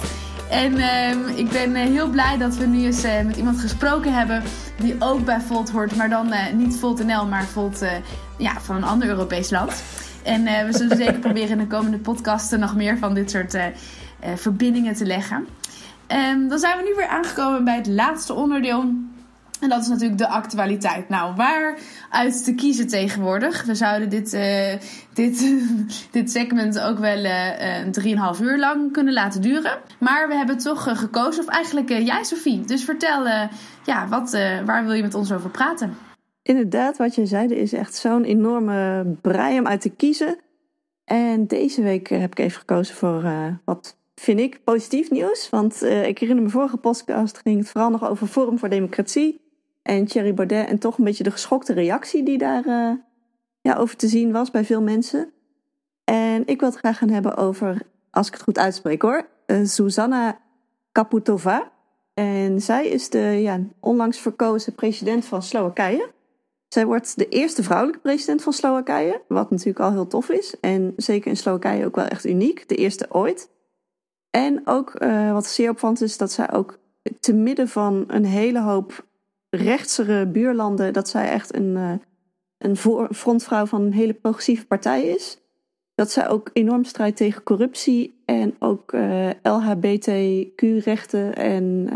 En 0.49 0.73
uh, 0.73 1.37
ik 1.37 1.49
ben 1.49 1.75
uh, 1.75 1.81
heel 1.81 2.09
blij 2.09 2.37
dat 2.37 2.55
we 2.55 2.65
nu 2.65 2.83
eens 2.83 3.05
uh, 3.05 3.21
met 3.21 3.37
iemand 3.37 3.59
gesproken 3.59 4.13
hebben 4.13 4.43
die 4.77 4.95
ook 4.99 5.25
bij 5.25 5.41
Volt 5.41 5.69
hoort, 5.69 5.95
maar 5.95 6.09
dan 6.09 6.33
niet 6.53 6.79
Volt 6.79 7.05
NL, 7.05 7.25
maar 7.25 7.45
Volt 7.45 7.85
ja, 8.37 8.59
van 8.59 8.75
een 8.75 8.83
ander 8.83 9.07
Europees 9.07 9.49
land. 9.49 9.83
En 10.23 10.43
we 10.43 10.77
zullen 10.77 10.97
zeker 10.97 11.19
proberen 11.27 11.49
in 11.49 11.57
de 11.57 11.67
komende 11.67 11.97
podcasten 11.97 12.59
nog 12.59 12.75
meer 12.75 12.97
van 12.97 13.13
dit 13.13 13.31
soort 13.31 13.57
verbindingen 14.35 14.93
te 14.93 15.05
leggen. 15.05 15.47
Um, 16.07 16.47
dan 16.47 16.59
zijn 16.59 16.77
we 16.77 16.83
nu 16.83 16.95
weer 16.95 17.07
aangekomen 17.07 17.63
bij 17.63 17.75
het 17.75 17.87
laatste 17.87 18.33
onderdeel 18.33 18.93
en 19.61 19.69
dat 19.69 19.81
is 19.81 19.87
natuurlijk 19.87 20.17
de 20.17 20.27
actualiteit. 20.27 21.09
Nou, 21.09 21.35
waaruit 21.35 22.43
te 22.43 22.55
kiezen 22.55 22.87
tegenwoordig? 22.87 23.63
We 23.63 23.75
zouden 23.75 24.09
dit, 24.09 24.33
uh, 24.33 24.73
dit, 25.13 25.55
dit 26.11 26.31
segment 26.31 26.79
ook 26.79 26.97
wel 26.99 27.25
uh, 27.25 28.35
3,5 28.35 28.41
uur 28.41 28.59
lang 28.59 28.91
kunnen 28.91 29.13
laten 29.13 29.41
duren. 29.41 29.79
Maar 29.99 30.27
we 30.27 30.35
hebben 30.35 30.57
toch 30.57 30.87
uh, 30.87 30.97
gekozen, 30.97 31.43
of 31.43 31.49
eigenlijk 31.49 31.89
jij 31.89 32.23
Sophie. 32.23 32.61
Dus 32.61 32.83
vertel, 32.83 33.25
ja, 33.85 34.07
wat, 34.09 34.31
waar 34.65 34.83
wil 34.83 34.93
je 34.93 35.01
met 35.01 35.13
ons 35.13 35.31
over 35.31 35.49
praten? 35.49 35.97
Inderdaad, 36.43 36.97
wat 36.97 37.15
je 37.15 37.25
zei, 37.25 37.47
er 37.47 37.57
is 37.57 37.73
echt 37.73 37.95
zo'n 37.95 38.23
enorme 38.23 39.05
brei 39.21 39.59
om 39.59 39.67
uit 39.67 39.81
te 39.81 39.89
kiezen. 39.89 40.37
En 41.05 41.47
deze 41.47 41.81
week 41.81 42.07
heb 42.07 42.31
ik 42.31 42.39
even 42.39 42.59
gekozen 42.59 42.95
voor 42.95 43.23
wat 43.65 43.97
vind 44.15 44.39
ik 44.39 44.63
positief 44.63 45.11
nieuws. 45.11 45.49
Want 45.49 45.83
ik 45.83 46.17
herinner 46.19 46.43
me 46.43 46.49
vorige 46.49 46.77
podcast 46.77 47.37
ging 47.37 47.59
het 47.59 47.69
vooral 47.69 47.89
nog 47.89 48.09
over 48.09 48.27
Forum 48.27 48.59
voor 48.59 48.69
Democratie 48.69 49.40
en 49.81 50.05
Thierry 50.05 50.33
Baudet. 50.33 50.67
En 50.67 50.79
toch 50.79 50.97
een 50.97 51.03
beetje 51.03 51.23
de 51.23 51.31
geschokte 51.31 51.73
reactie 51.73 52.23
die 52.23 52.37
daar 52.37 52.65
uh, 52.67 52.93
ja, 53.61 53.75
over 53.75 53.95
te 53.95 54.07
zien 54.07 54.31
was 54.31 54.51
bij 54.51 54.65
veel 54.65 54.81
mensen. 54.81 55.31
En 56.03 56.47
ik 56.47 56.59
wil 56.59 56.69
het 56.69 56.77
graag 56.77 56.97
gaan 56.97 57.09
hebben 57.09 57.37
over, 57.37 57.81
als 58.11 58.27
ik 58.27 58.33
het 58.33 58.43
goed 58.43 58.57
uitspreek 58.57 59.01
hoor, 59.01 59.27
uh, 59.47 59.65
Zuzana 59.65 60.39
Kaputova. 60.91 61.71
En 62.13 62.61
zij 62.61 62.87
is 62.87 63.09
de 63.09 63.19
ja, 63.19 63.59
onlangs 63.79 64.19
verkozen 64.19 64.75
president 64.75 65.25
van 65.25 65.43
Slowakije. 65.43 66.09
Zij 66.67 66.85
wordt 66.85 67.17
de 67.17 67.29
eerste 67.29 67.63
vrouwelijke 67.63 68.01
president 68.01 68.43
van 68.43 68.53
Slowakije, 68.53 69.21
wat 69.27 69.49
natuurlijk 69.49 69.79
al 69.79 69.91
heel 69.91 70.07
tof 70.07 70.29
is. 70.29 70.59
En 70.59 70.93
zeker 70.95 71.29
in 71.29 71.37
Slowakije 71.37 71.85
ook 71.85 71.95
wel 71.95 72.05
echt 72.05 72.25
uniek, 72.25 72.69
de 72.69 72.75
eerste 72.75 73.05
ooit. 73.09 73.49
En 74.29 74.61
ook 74.65 75.01
uh, 75.01 75.31
wat 75.31 75.45
zeer 75.45 75.69
opvallend 75.69 76.01
is, 76.01 76.17
dat 76.17 76.31
zij 76.31 76.51
ook 76.51 76.79
te 77.19 77.33
midden 77.33 77.67
van 77.67 78.03
een 78.07 78.25
hele 78.25 78.59
hoop 78.59 79.05
rechtsere 79.51 80.27
buurlanden, 80.27 80.93
dat 80.93 81.09
zij 81.09 81.29
echt 81.29 81.55
een, 81.55 81.75
uh, 81.75 81.93
een 82.57 82.77
frontvrouw 83.13 83.65
van 83.65 83.81
een 83.81 83.93
hele 83.93 84.13
progressieve 84.13 84.65
partij 84.65 85.03
is. 85.03 85.39
Dat 85.95 86.11
zij 86.11 86.29
ook 86.29 86.49
enorm 86.53 86.83
strijdt 86.83 87.17
tegen 87.17 87.43
corruptie 87.43 88.21
en 88.25 88.55
ook 88.59 88.93
uh, 88.93 89.29
LHBTQ-rechten 89.43 91.35
en 91.35 91.89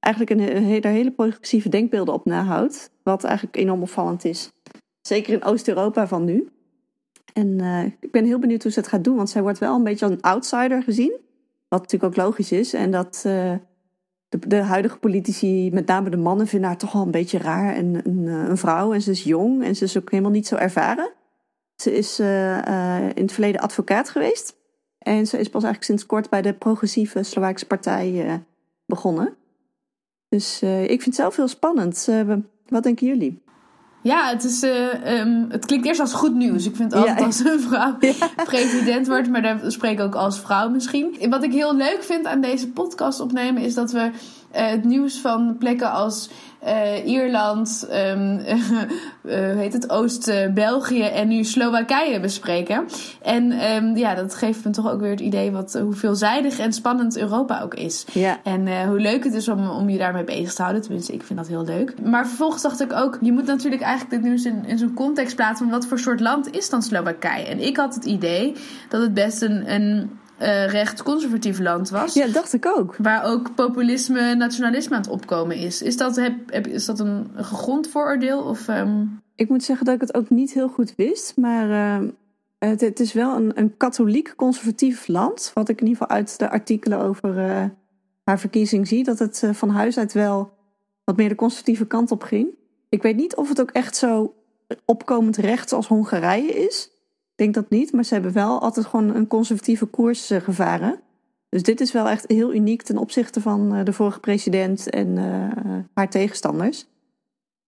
eigenlijk 0.00 0.40
een, 0.40 0.64
hele, 0.64 0.88
hele 0.88 1.10
progressieve 1.10 1.68
denkbeelden 1.68 2.14
op 2.14 2.24
nahoudt. 2.24 2.90
Wat 3.02 3.24
eigenlijk 3.24 3.56
enorm 3.56 3.82
opvallend 3.82 4.24
is. 4.24 4.50
Zeker 5.00 5.32
in 5.32 5.44
Oost-Europa 5.44 6.06
van 6.06 6.24
nu. 6.24 6.48
En 7.32 7.60
ik 8.00 8.10
ben 8.10 8.24
heel 8.24 8.38
benieuwd 8.38 8.62
hoe 8.62 8.72
ze 8.72 8.78
het 8.78 8.88
gaat 8.88 9.04
doen, 9.04 9.16
want 9.16 9.30
zij 9.30 9.42
wordt 9.42 9.58
wel 9.58 9.76
een 9.76 9.84
beetje 9.84 10.04
als 10.04 10.14
een 10.14 10.22
outsider 10.22 10.82
gezien. 10.82 11.12
Wat 11.68 11.80
natuurlijk 11.80 12.12
ook 12.12 12.24
logisch 12.24 12.52
is. 12.52 12.72
En 12.72 12.90
dat 12.90 13.24
de, 14.40 14.56
huidige 14.56 14.98
politici, 14.98 15.70
met 15.72 15.86
name 15.86 16.10
de 16.10 16.16
mannen, 16.16 16.46
vinden 16.46 16.68
haar 16.68 16.78
toch 16.78 16.92
wel 16.92 17.02
een 17.02 17.10
beetje 17.10 17.38
raar. 17.38 17.74
En 17.74 18.00
een, 18.04 18.28
eh, 18.28 18.48
een 18.48 18.56
vrouw 18.56 18.92
en 18.92 19.02
ze 19.02 19.10
is 19.10 19.22
jong 19.22 19.64
en 19.64 19.76
ze 19.76 19.84
is 19.84 19.98
ook 19.98 20.10
helemaal 20.10 20.32
niet 20.32 20.46
zo 20.46 20.56
ervaren. 20.56 21.10
Ze 21.76 21.96
is 21.96 22.20
uh, 22.20 22.56
in 23.14 23.22
het 23.22 23.32
verleden 23.32 23.60
advocaat 23.60 24.08
geweest. 24.08 24.56
En 24.98 25.26
ze 25.26 25.38
is 25.38 25.48
pas 25.48 25.62
eigenlijk 25.62 25.84
sinds 25.84 26.06
kort 26.06 26.30
bij 26.30 26.42
de 26.42 26.54
progressieve 26.54 27.22
Slovaakse 27.22 27.66
partij 27.66 28.42
begonnen. 28.86 29.36
Dus 30.28 30.62
ik 30.62 30.88
vind 30.88 31.04
het 31.04 31.14
zelf 31.14 31.36
heel 31.36 31.48
spannend. 31.48 32.08
wat 32.68 32.82
denken 32.82 33.06
jullie? 33.06 33.43
Ja, 34.04 34.28
het, 34.28 34.44
is, 34.44 34.62
uh, 34.62 35.20
um, 35.20 35.46
het 35.48 35.66
klinkt 35.66 35.86
eerst 35.86 36.00
als 36.00 36.12
goed 36.12 36.34
nieuws. 36.34 36.66
Ik 36.66 36.76
vind 36.76 36.92
altijd 36.94 37.20
als 37.20 37.44
een 37.44 37.60
vrouw 37.60 37.96
president 38.44 39.06
wordt, 39.06 39.28
maar 39.28 39.42
daar 39.42 39.60
spreek 39.66 39.98
ik 39.98 40.00
ook 40.00 40.14
als 40.14 40.40
vrouw 40.40 40.68
misschien. 40.68 41.16
Wat 41.30 41.42
ik 41.42 41.52
heel 41.52 41.76
leuk 41.76 41.98
vind 42.00 42.26
aan 42.26 42.40
deze 42.40 42.68
podcast 42.68 43.20
opnemen 43.20 43.62
is 43.62 43.74
dat 43.74 43.92
we 43.92 44.10
het 44.54 44.84
nieuws 44.84 45.20
van 45.20 45.56
plekken 45.58 45.92
als 45.92 46.30
uh, 46.66 47.06
Ierland, 47.06 47.86
um, 48.12 48.38
uh, 48.38 49.56
heet 49.56 49.72
het, 49.72 49.90
Oost-België 49.90 51.02
en 51.02 51.28
nu 51.28 51.44
Slowakije 51.44 52.20
bespreken. 52.20 52.84
En 53.22 53.72
um, 53.74 53.96
ja, 53.96 54.14
dat 54.14 54.34
geeft 54.34 54.64
me 54.64 54.70
toch 54.70 54.90
ook 54.90 55.00
weer 55.00 55.10
het 55.10 55.20
idee 55.20 55.50
wat, 55.50 55.72
hoe 55.72 55.92
veelzijdig 55.92 56.58
en 56.58 56.72
spannend 56.72 57.16
Europa 57.16 57.60
ook 57.60 57.74
is. 57.74 58.04
Ja. 58.12 58.38
En 58.42 58.86
hoe 58.86 59.00
leuk 59.00 59.24
het 59.24 59.34
is 59.34 59.48
om, 59.48 59.68
om 59.68 59.88
je 59.88 59.98
daarmee 59.98 60.24
bezig 60.24 60.54
te 60.54 60.62
houden. 60.62 60.82
Tenminste, 60.82 61.12
ik 61.12 61.22
vind 61.22 61.38
dat 61.38 61.48
heel 61.48 61.64
leuk. 61.64 62.00
Maar 62.02 62.26
vervolgens 62.26 62.62
dacht 62.62 62.80
ik 62.80 62.92
ook, 62.92 63.18
je 63.20 63.32
moet 63.32 63.46
natuurlijk 63.46 63.82
eigenlijk 63.82 64.10
dit 64.10 64.30
nieuws 64.30 64.44
in, 64.44 64.64
in 64.66 64.78
zo'n 64.78 64.94
context 64.94 65.36
plaatsen 65.36 65.68
van 65.68 65.78
wat 65.78 65.86
voor 65.86 65.98
soort 65.98 66.20
land 66.20 66.50
is 66.56 66.70
dan 66.70 66.82
Slowakije? 66.82 67.44
En 67.44 67.60
ik 67.60 67.76
had 67.76 67.94
het 67.94 68.04
idee 68.04 68.56
dat 68.88 69.00
het 69.00 69.14
best 69.14 69.42
een, 69.42 69.72
een 69.74 70.10
uh, 70.40 70.66
recht 70.66 71.02
conservatief 71.02 71.58
land 71.58 71.90
was. 71.90 72.14
Ja, 72.14 72.26
dacht 72.26 72.52
ik 72.52 72.66
ook. 72.66 72.96
Waar 72.96 73.24
ook 73.24 73.54
populisme, 73.54 74.34
nationalisme 74.34 74.94
aan 74.94 75.02
het 75.02 75.10
opkomen 75.10 75.56
is. 75.56 75.82
Is 75.82 75.96
dat, 75.96 76.16
heb, 76.16 76.34
heb, 76.46 76.66
is 76.66 76.84
dat 76.84 77.00
een 77.00 77.30
gegrond 77.34 77.88
vooroordeel? 77.88 78.40
Of, 78.40 78.68
um... 78.68 79.22
Ik 79.34 79.48
moet 79.48 79.64
zeggen 79.64 79.86
dat 79.86 79.94
ik 79.94 80.00
het 80.00 80.14
ook 80.14 80.30
niet 80.30 80.52
heel 80.52 80.68
goed 80.68 80.94
wist. 80.96 81.36
Maar 81.36 81.68
uh, 81.68 82.08
het, 82.58 82.80
het, 82.80 83.00
is 83.00 83.12
wel 83.12 83.36
een, 83.36 83.58
een 83.58 83.76
katholiek 83.76 84.32
conservatief 84.36 85.06
land. 85.06 85.50
Wat 85.54 85.68
ik 85.68 85.80
in 85.80 85.86
ieder 85.86 86.02
geval 86.02 86.16
uit 86.16 86.38
de 86.38 86.50
artikelen 86.50 86.98
over 86.98 87.36
uh, 87.36 87.64
haar 88.24 88.38
verkiezing 88.38 88.88
zie. 88.88 89.04
Dat 89.04 89.18
het 89.18 89.42
van 89.52 89.68
huis 89.68 89.98
uit 89.98 90.12
wel 90.12 90.52
wat 91.04 91.16
meer 91.16 91.28
de 91.28 91.34
conservatieve 91.34 91.86
kant 91.86 92.10
op 92.10 92.22
ging. 92.22 92.48
Ik 92.88 93.02
weet 93.02 93.16
niet 93.16 93.36
of 93.36 93.48
het 93.48 93.60
ook 93.60 93.70
echt 93.70 93.96
zo 93.96 94.34
opkomend 94.84 95.36
rechts 95.36 95.72
als 95.72 95.86
Hongarije 95.86 96.52
is. 96.52 96.90
Denk 97.34 97.54
dat 97.54 97.70
niet, 97.70 97.92
maar 97.92 98.04
ze 98.04 98.14
hebben 98.14 98.32
wel 98.32 98.60
altijd 98.60 98.86
gewoon 98.86 99.14
een 99.14 99.26
conservatieve 99.26 99.86
koers 99.86 100.30
uh, 100.30 100.40
gevaren. 100.40 101.00
Dus 101.48 101.62
dit 101.62 101.80
is 101.80 101.92
wel 101.92 102.08
echt 102.08 102.24
heel 102.28 102.54
uniek 102.54 102.82
ten 102.82 102.98
opzichte 102.98 103.40
van 103.40 103.74
uh, 103.74 103.84
de 103.84 103.92
vorige 103.92 104.20
president 104.20 104.90
en 104.90 105.08
uh, 105.16 105.78
haar 105.94 106.10
tegenstanders. 106.10 106.86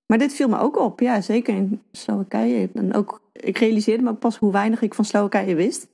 Maar 0.07 0.19
dit 0.19 0.33
viel 0.33 0.49
me 0.49 0.59
ook 0.59 0.79
op, 0.79 1.01
ja, 1.01 1.21
zeker 1.21 1.55
in 1.55 1.83
Slowakije. 1.93 2.69
En 2.75 2.95
ook, 2.95 3.21
ik 3.33 3.59
realiseerde 3.59 4.03
me 4.03 4.15
pas 4.15 4.37
hoe 4.37 4.53
weinig 4.53 4.83
ik 4.83 4.95
van 4.95 5.05
Slowakije 5.05 5.55
wist. 5.55 5.89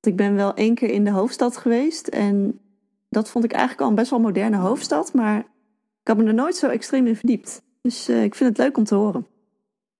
Ik 0.00 0.16
ben 0.16 0.34
wel 0.34 0.54
één 0.54 0.74
keer 0.74 0.90
in 0.90 1.04
de 1.04 1.10
hoofdstad 1.10 1.56
geweest 1.56 2.08
en 2.08 2.60
dat 3.08 3.30
vond 3.30 3.44
ik 3.44 3.52
eigenlijk 3.52 3.82
al 3.82 3.88
een 3.88 3.94
best 3.94 4.10
wel 4.10 4.20
moderne 4.20 4.56
hoofdstad, 4.56 5.12
maar 5.12 5.38
ik 6.00 6.08
had 6.08 6.16
me 6.16 6.24
er 6.24 6.34
nooit 6.34 6.56
zo 6.56 6.68
extreem 6.68 7.06
in 7.06 7.16
verdiept. 7.16 7.62
Dus 7.82 8.08
ik 8.08 8.34
vind 8.34 8.48
het 8.48 8.58
leuk 8.58 8.76
om 8.76 8.84
te 8.84 8.94
horen. 8.94 9.26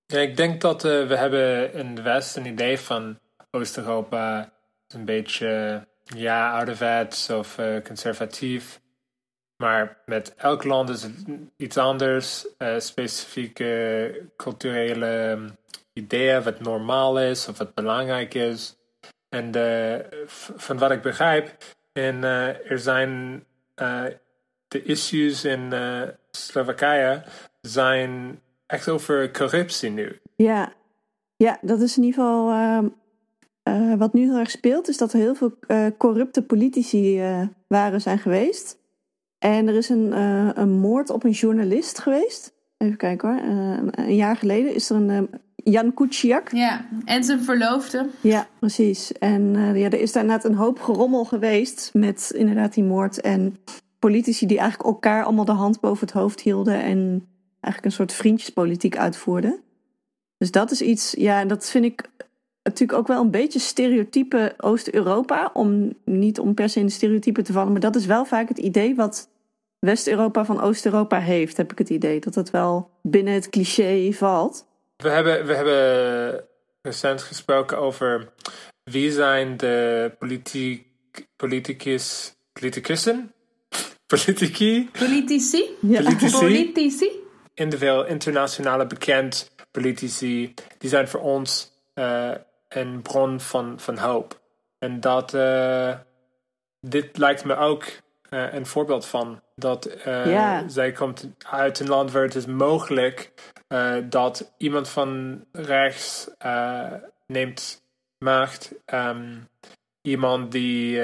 Ja, 0.07 0.19
ik 0.19 0.37
denk 0.37 0.61
dat 0.61 0.85
uh, 0.85 1.07
we 1.07 1.17
hebben 1.17 1.73
in 1.73 1.95
de 1.95 2.01
West 2.01 2.35
een 2.35 2.45
idee 2.45 2.79
van 2.79 3.19
Oost-Europa 3.51 4.51
een 4.87 5.05
beetje, 5.05 5.83
ja, 6.03 6.51
ouderwets 6.51 7.29
of 7.29 7.57
uh, 7.57 7.81
conservatief. 7.81 8.81
Maar 9.57 9.97
met 10.05 10.35
elk 10.35 10.63
land 10.63 10.89
is 10.89 11.03
het 11.03 11.13
iets 11.57 11.77
anders. 11.77 12.47
Uh, 12.57 12.79
specifieke 12.79 14.21
culturele 14.37 15.29
um, 15.29 15.57
ideeën 15.93 16.43
wat 16.43 16.59
normaal 16.59 17.19
is 17.19 17.47
of 17.47 17.57
wat 17.57 17.73
belangrijk 17.73 18.33
is. 18.33 18.75
En 19.29 19.51
van 20.55 20.77
wat 20.77 20.91
ik 20.91 21.01
begrijp, 21.01 21.51
er 21.93 22.79
zijn 22.79 23.45
de 24.67 24.83
issues 24.83 25.45
in 25.45 25.73
Slowakije 26.31 27.23
zijn 27.61 28.41
echt 28.65 28.89
over 28.89 29.31
corruptie 29.31 29.89
nu. 29.89 30.19
Ja, 30.35 30.73
ja 31.35 31.57
dat 31.61 31.81
is 31.81 31.97
in 31.97 32.03
ieder 32.03 32.19
geval 32.19 32.51
uh, 33.69 33.93
wat 33.97 34.13
nu 34.13 34.21
heel 34.21 34.37
erg 34.37 34.51
speelt, 34.51 34.87
is 34.87 34.97
dat 34.97 35.13
er 35.13 35.19
heel 35.19 35.35
veel 35.35 35.57
uh, 35.67 35.85
corrupte 35.97 36.41
politici 36.41 37.21
uh, 37.21 37.41
waren 37.67 38.01
zijn 38.01 38.19
geweest. 38.19 38.77
En 39.37 39.67
er 39.67 39.75
is 39.75 39.89
een, 39.89 40.11
een 40.59 40.71
moord 40.71 41.09
op 41.09 41.23
een 41.23 41.31
journalist 41.31 41.99
geweest. 41.99 42.53
Even 42.77 42.97
kijken 42.97 43.29
hoor. 43.29 43.39
een 43.91 44.15
jaar 44.15 44.35
geleden 44.35 44.73
is 44.73 44.89
er 44.89 44.95
een 44.95 45.29
Jan 45.55 45.93
Kuciak. 45.93 46.51
Ja, 46.51 46.85
en 47.05 47.23
zijn 47.23 47.43
verloofde. 47.43 48.09
Ja, 48.21 48.47
precies. 48.59 49.11
En 49.11 49.53
ja, 49.75 49.85
er 49.85 49.99
is 49.99 50.11
daar 50.11 50.23
inderdaad 50.23 50.51
een 50.51 50.57
hoop 50.57 50.79
gerommel 50.79 51.25
geweest 51.25 51.89
met 51.93 52.31
inderdaad 52.35 52.73
die 52.73 52.83
moord. 52.83 53.21
En 53.21 53.57
politici 53.99 54.45
die 54.45 54.59
eigenlijk 54.59 54.89
elkaar 54.89 55.23
allemaal 55.23 55.45
de 55.45 55.51
hand 55.51 55.79
boven 55.79 56.07
het 56.07 56.15
hoofd 56.15 56.41
hielden 56.41 56.81
en 56.83 57.27
eigenlijk 57.65 57.85
een 57.85 58.05
soort 58.05 58.13
vriendjespolitiek 58.13 58.97
uitvoerde. 58.97 59.59
Dus 60.37 60.51
dat 60.51 60.71
is 60.71 60.81
iets, 60.81 61.13
ja, 61.17 61.39
en 61.39 61.47
dat 61.47 61.69
vind 61.69 61.85
ik 61.85 62.09
natuurlijk 62.63 62.99
ook 62.99 63.07
wel 63.07 63.21
een 63.21 63.31
beetje 63.31 63.59
stereotype 63.59 64.53
Oost-Europa. 64.57 65.49
Om 65.53 65.93
niet 66.05 66.39
om 66.39 66.53
per 66.53 66.69
se 66.69 66.79
in 66.79 66.85
de 66.85 66.91
stereotypen 66.91 67.43
te 67.43 67.53
vallen, 67.53 67.71
maar 67.71 67.81
dat 67.81 67.95
is 67.95 68.05
wel 68.05 68.25
vaak 68.25 68.47
het 68.47 68.57
idee 68.57 68.95
wat 68.95 69.29
West-Europa 69.79 70.45
van 70.45 70.61
Oost-Europa 70.61 71.19
heeft, 71.19 71.57
heb 71.57 71.71
ik 71.71 71.77
het 71.77 71.89
idee. 71.89 72.19
Dat 72.19 72.35
het 72.35 72.49
wel 72.49 72.89
binnen 73.01 73.33
het 73.33 73.49
cliché 73.49 74.11
valt. 74.13 74.67
We 74.97 75.09
hebben, 75.09 75.45
we 75.45 75.53
hebben 75.53 76.43
recent 76.81 77.21
gesproken 77.21 77.77
over 77.77 78.31
wie 78.83 79.11
zijn 79.11 79.57
de 79.57 80.11
politiek, 80.19 80.87
politicus, 81.35 82.35
politicussen? 82.53 83.31
Politici? 84.07 84.89
Politici? 84.99 85.63
Ja. 85.79 86.01
Politici? 86.01 86.37
Politici? 86.37 87.23
In 87.55 87.69
de 87.69 87.77
veel 87.77 88.05
internationale 88.05 88.85
bekend 88.85 89.51
politici, 89.71 90.53
die 90.77 90.89
zijn 90.89 91.07
voor 91.07 91.19
ons 91.19 91.71
uh, 91.93 92.31
een 92.69 93.01
bron 93.01 93.39
van, 93.39 93.79
van 93.79 93.97
hoop. 93.97 94.39
En 94.79 94.99
dat, 94.99 95.33
uh, 95.33 95.93
dit 96.81 97.17
lijkt 97.17 97.45
me 97.45 97.55
ook 97.55 97.83
uh, 98.29 98.53
een 98.53 98.65
voorbeeld 98.65 99.05
van. 99.05 99.41
Dat 99.55 99.97
zij 100.67 100.91
komt 100.91 101.29
uit 101.49 101.79
een 101.79 101.87
land 101.87 102.11
waar 102.11 102.23
het 102.23 102.35
is 102.35 102.45
mogelijk 102.45 103.31
dat 104.09 104.53
iemand 104.57 104.89
van 104.89 105.41
rechts 105.51 106.29
neemt 107.27 107.83
macht. 108.17 108.73
Um, 108.85 109.49
iemand 110.01 110.51
die 110.51 111.01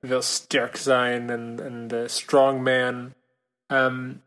wil 0.00 0.22
sterk 0.22 0.76
zijn 0.76 1.30
en 1.60 1.88
de 1.88 2.08
strongman. 2.08 3.14
Um, 3.66 4.22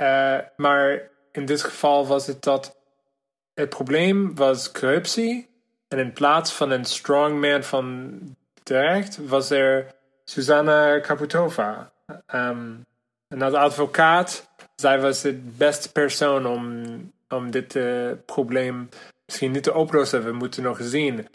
uh, 0.00 0.38
maar 0.56 1.10
in 1.32 1.44
dit 1.44 1.62
geval 1.62 2.06
was 2.06 2.26
het 2.26 2.42
dat 2.42 2.76
het 3.54 3.68
probleem 3.68 4.34
was 4.34 4.72
corruptie. 4.72 5.48
En 5.88 5.98
in 5.98 6.12
plaats 6.12 6.52
van 6.52 6.70
een 6.70 6.84
strongman 6.84 7.62
van 7.62 8.18
terecht 8.62 9.26
was 9.26 9.50
er 9.50 9.86
Susanna 10.24 10.98
Kaputova. 10.98 11.92
Um, 12.34 12.86
en 13.28 13.42
als 13.42 13.54
advocaat, 13.54 14.50
zij 14.74 15.00
was 15.00 15.20
de 15.20 15.34
beste 15.34 15.92
persoon 15.92 16.46
om, 16.46 16.84
om 17.28 17.50
dit 17.50 17.74
uh, 17.74 18.10
probleem 18.26 18.88
misschien 19.26 19.50
niet 19.50 19.62
te 19.62 19.74
oplossen. 19.74 20.24
We 20.24 20.32
moeten 20.32 20.62
nog 20.62 20.78
zien. 20.80 21.28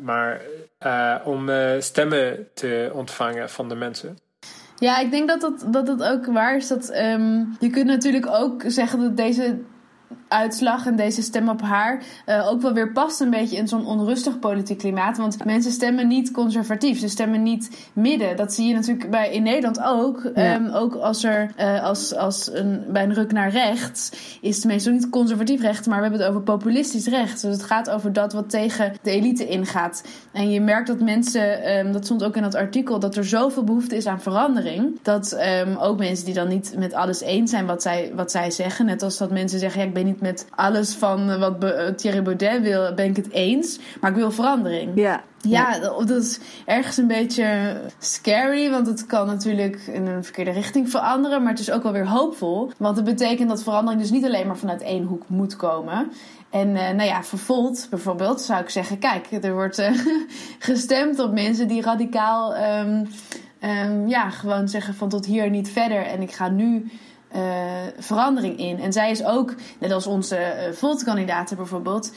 maar 0.00 0.40
om 1.24 1.50
stemmen 1.78 2.48
te 2.54 2.90
ontvangen 2.92 3.50
van 3.50 3.68
de 3.68 3.74
mensen. 3.74 4.18
Ja, 4.78 4.98
ik 4.98 5.10
denk 5.10 5.28
dat 5.28 5.40
dat, 5.40 5.64
dat 5.66 5.88
het 5.88 6.02
ook 6.02 6.26
waar 6.26 6.56
is. 6.56 6.68
Dat, 6.68 6.88
ehm, 6.88 7.44
je 7.60 7.70
kunt 7.70 7.86
natuurlijk 7.86 8.26
ook 8.26 8.62
zeggen 8.66 9.00
dat 9.00 9.16
deze 9.16 9.58
uitslag 10.28 10.86
en 10.86 10.96
deze 10.96 11.22
stem 11.22 11.48
op 11.48 11.62
haar 11.62 12.02
uh, 12.26 12.48
ook 12.48 12.62
wel 12.62 12.72
weer 12.72 12.92
past 12.92 13.20
een 13.20 13.30
beetje 13.30 13.56
in 13.56 13.68
zo'n 13.68 13.86
onrustig 13.86 14.38
politiek 14.38 14.78
klimaat. 14.78 15.16
Want 15.16 15.44
mensen 15.44 15.72
stemmen 15.72 16.08
niet 16.08 16.30
conservatief, 16.30 16.98
ze 16.98 17.08
stemmen 17.08 17.42
niet 17.42 17.88
midden. 17.92 18.36
Dat 18.36 18.52
zie 18.52 18.68
je 18.68 18.74
natuurlijk 18.74 19.10
bij, 19.10 19.32
in 19.32 19.42
Nederland 19.42 19.82
ook. 19.82 20.24
Um, 20.36 20.68
ook 20.68 20.94
als 20.94 21.24
er 21.24 21.50
uh, 21.60 21.82
als, 21.82 22.14
als 22.14 22.50
een, 22.52 22.84
bij 22.88 23.02
een 23.02 23.14
ruk 23.14 23.32
naar 23.32 23.50
rechts 23.50 24.12
is 24.40 24.56
het 24.56 24.64
meestal 24.64 24.92
niet 24.92 25.08
conservatief 25.08 25.60
recht, 25.60 25.86
maar 25.86 25.96
we 25.96 26.02
hebben 26.02 26.20
het 26.20 26.30
over 26.30 26.42
populistisch 26.42 27.06
recht. 27.06 27.42
Dus 27.42 27.52
het 27.52 27.62
gaat 27.62 27.90
over 27.90 28.12
dat 28.12 28.32
wat 28.32 28.50
tegen 28.50 28.92
de 29.02 29.10
elite 29.10 29.46
ingaat. 29.46 30.04
En 30.32 30.50
je 30.50 30.60
merkt 30.60 30.86
dat 30.86 31.00
mensen, 31.00 31.76
um, 31.76 31.92
dat 31.92 32.04
stond 32.04 32.24
ook 32.24 32.36
in 32.36 32.42
dat 32.42 32.54
artikel, 32.54 32.98
dat 32.98 33.16
er 33.16 33.24
zoveel 33.24 33.64
behoefte 33.64 33.96
is 33.96 34.06
aan 34.06 34.20
verandering. 34.20 34.98
Dat 35.02 35.38
um, 35.66 35.76
ook 35.76 35.98
mensen 35.98 36.24
die 36.24 36.34
dan 36.34 36.48
niet 36.48 36.74
met 36.78 36.94
alles 36.94 37.20
eens 37.20 37.50
zijn 37.50 37.66
wat 37.66 37.82
zij, 37.82 38.12
wat 38.14 38.30
zij 38.30 38.50
zeggen, 38.50 38.86
net 38.86 39.02
als 39.02 39.18
dat 39.18 39.30
mensen 39.30 39.58
zeggen, 39.58 39.80
ja, 39.80 39.86
ik 39.86 39.94
ben 39.94 40.04
niet 40.04 40.15
met 40.20 40.46
alles 40.50 40.94
van 40.94 41.38
wat 41.38 41.64
eh, 41.64 41.86
Thierry 41.86 42.22
Baudet 42.22 42.62
wil, 42.62 42.94
ben 42.94 43.06
ik 43.06 43.16
het 43.16 43.30
eens. 43.30 43.78
Maar 44.00 44.10
ik 44.10 44.16
wil 44.16 44.30
verandering. 44.30 44.92
Ja. 44.94 45.22
Ja, 45.40 45.78
dat 45.78 46.10
is 46.10 46.38
ergens 46.64 46.96
een 46.96 47.06
beetje 47.06 47.76
scary, 47.98 48.70
want 48.70 48.86
het 48.86 49.06
kan 49.06 49.26
natuurlijk 49.26 49.76
in 49.86 50.06
een 50.06 50.24
verkeerde 50.24 50.50
richting 50.50 50.90
veranderen, 50.90 51.42
maar 51.42 51.50
het 51.50 51.60
is 51.60 51.70
ook 51.70 51.82
wel 51.82 51.92
weer 51.92 52.08
hoopvol. 52.08 52.70
Want 52.78 52.96
het 52.96 53.04
betekent 53.04 53.48
dat 53.48 53.62
verandering 53.62 54.00
dus 54.00 54.10
niet 54.10 54.24
alleen 54.24 54.46
maar 54.46 54.56
vanuit 54.56 54.82
één 54.82 55.04
hoek 55.04 55.28
moet 55.28 55.56
komen. 55.56 56.10
En 56.50 56.68
uh, 56.68 56.90
nou 56.90 57.02
ja, 57.02 57.22
vervolgd 57.22 57.86
bijvoorbeeld 57.90 58.40
zou 58.40 58.60
ik 58.60 58.68
zeggen, 58.68 58.98
kijk, 58.98 59.26
er 59.30 59.54
wordt 59.54 59.78
uh, 59.78 59.90
gestemd 60.58 61.18
op 61.18 61.32
mensen 61.32 61.68
die 61.68 61.82
radicaal 61.82 62.56
um, 62.56 63.06
um, 63.60 64.08
ja, 64.08 64.30
gewoon 64.30 64.68
zeggen 64.68 64.94
van 64.94 65.08
tot 65.08 65.26
hier 65.26 65.50
niet 65.50 65.68
verder 65.68 66.06
en 66.06 66.22
ik 66.22 66.32
ga 66.32 66.48
nu 66.48 66.90
verandering 67.98 68.58
in. 68.58 68.80
En 68.80 68.92
zij 68.92 69.10
is 69.10 69.24
ook, 69.24 69.54
net 69.78 69.92
als 69.92 70.06
onze 70.06 70.36
uh, 70.36 70.72
Volt-kandidaten 70.72 71.56
bijvoorbeeld, 71.56 72.12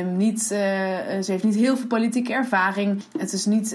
um, 0.00 0.16
niet, 0.16 0.40
uh, 0.42 0.48
ze 1.22 1.24
heeft 1.26 1.44
niet 1.44 1.54
heel 1.54 1.76
veel 1.76 1.86
politieke 1.86 2.32
ervaring. 2.32 3.02
Het 3.18 3.32
is 3.32 3.46
niet 3.46 3.68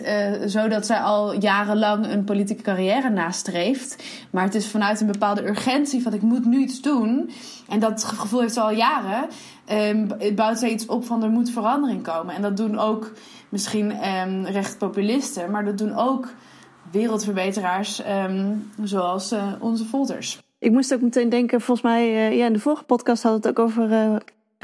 zo 0.48 0.68
dat 0.68 0.86
zij 0.86 1.00
al 1.00 1.40
jarenlang 1.40 2.12
een 2.12 2.24
politieke 2.24 2.62
carrière 2.64 3.10
nastreeft. 3.10 4.04
Maar 4.30 4.44
het 4.44 4.56
is 4.56 4.68
vanuit 4.68 5.02
een 5.02 5.12
bepaalde 5.12 5.48
urgentie 5.48 6.02
van 6.02 6.14
ik 6.14 6.22
moet 6.22 6.46
nu 6.46 6.60
iets 6.60 6.82
doen. 6.82 7.32
En 7.70 7.80
dat 7.80 8.04
gevoel 8.04 8.40
heeft 8.40 8.54
ze 8.54 8.62
al 8.62 8.72
jaren. 8.72 9.28
Um, 9.72 10.36
bouwt 10.36 10.60
zij 10.60 10.70
iets 10.70 10.86
op 10.86 11.06
van 11.06 11.24
er 11.24 11.30
moet 11.30 11.50
verandering 11.50 12.04
komen. 12.04 12.36
En 12.36 12.42
dat 12.42 12.58
doen 12.58 12.80
ook 12.80 13.12
misschien 13.50 14.08
um, 14.08 14.46
rechtspopulisten, 14.46 15.52
maar 15.52 15.66
dat 15.66 15.78
doen 15.78 15.96
ook 15.96 16.34
wereldverbeteraars 16.92 18.02
zoals 18.84 19.34
onze 19.60 19.86
Volters. 19.86 20.45
Ik 20.66 20.72
moest 20.72 20.94
ook 20.94 21.02
meteen 21.02 21.30
denken, 21.30 21.62
volgens 21.62 21.88
mij, 21.88 22.30
uh, 22.30 22.38
ja, 22.38 22.46
in 22.46 22.54
de 22.54 22.60
vorige 22.60 22.84
podcast 22.84 23.24
we 23.24 23.30
het 23.30 23.48
ook 23.48 23.60
over, 23.60 23.92
uh, 23.92 24.16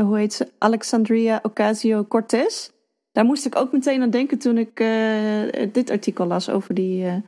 hoe 0.06 0.18
heet 0.18 0.34
ze, 0.34 0.48
Alexandria 0.58 1.40
Ocasio-Cortez. 1.44 2.70
Daar 3.12 3.26
moest 3.26 3.46
ik 3.46 3.56
ook 3.56 3.72
meteen 3.72 4.02
aan 4.02 4.10
denken 4.10 4.38
toen 4.38 4.58
ik 4.58 4.80
uh, 4.80 5.68
dit 5.72 5.90
artikel 5.90 6.26
las 6.26 6.50
over 6.50 6.74
die 6.74 7.24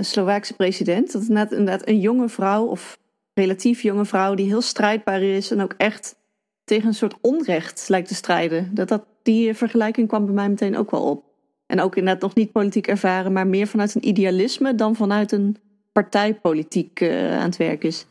Slovaakse 0.00 0.54
president. 0.54 1.12
Dat 1.12 1.22
is 1.22 1.28
inderdaad, 1.28 1.52
inderdaad 1.52 1.88
een 1.88 2.00
jonge 2.00 2.28
vrouw, 2.28 2.64
of 2.64 2.98
relatief 3.34 3.82
jonge 3.82 4.04
vrouw, 4.04 4.34
die 4.34 4.46
heel 4.46 4.60
strijdbaar 4.60 5.22
is 5.22 5.50
en 5.50 5.60
ook 5.60 5.74
echt 5.76 6.16
tegen 6.64 6.88
een 6.88 6.94
soort 6.94 7.16
onrecht 7.20 7.88
lijkt 7.88 8.08
te 8.08 8.14
strijden. 8.14 8.74
Dat, 8.74 8.88
dat, 8.88 9.04
die 9.22 9.54
vergelijking 9.54 10.08
kwam 10.08 10.24
bij 10.24 10.34
mij 10.34 10.48
meteen 10.48 10.76
ook 10.76 10.90
wel 10.90 11.02
op. 11.02 11.24
En 11.66 11.80
ook 11.80 11.96
inderdaad 11.96 12.22
nog 12.22 12.34
niet 12.34 12.52
politiek 12.52 12.86
ervaren, 12.86 13.32
maar 13.32 13.46
meer 13.46 13.66
vanuit 13.66 13.94
een 13.94 14.08
idealisme 14.08 14.74
dan 14.74 14.96
vanuit 14.96 15.32
een 15.32 15.56
partijpolitiek 16.00 17.00
uh, 17.00 17.38
aan 17.38 17.46
het 17.46 17.56
werk 17.56 17.84
is. 17.84 18.04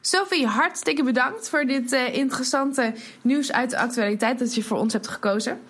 Sophie, 0.00 0.46
hartstikke 0.46 1.04
bedankt 1.04 1.48
voor 1.48 1.64
dit 1.64 1.92
uh, 1.92 2.14
interessante 2.14 2.92
nieuws 3.22 3.52
uit 3.52 3.70
de 3.70 3.78
actualiteit 3.78 4.38
dat 4.38 4.54
je 4.54 4.62
voor 4.62 4.78
ons 4.78 4.92
hebt 4.92 5.08
gekozen. 5.08 5.60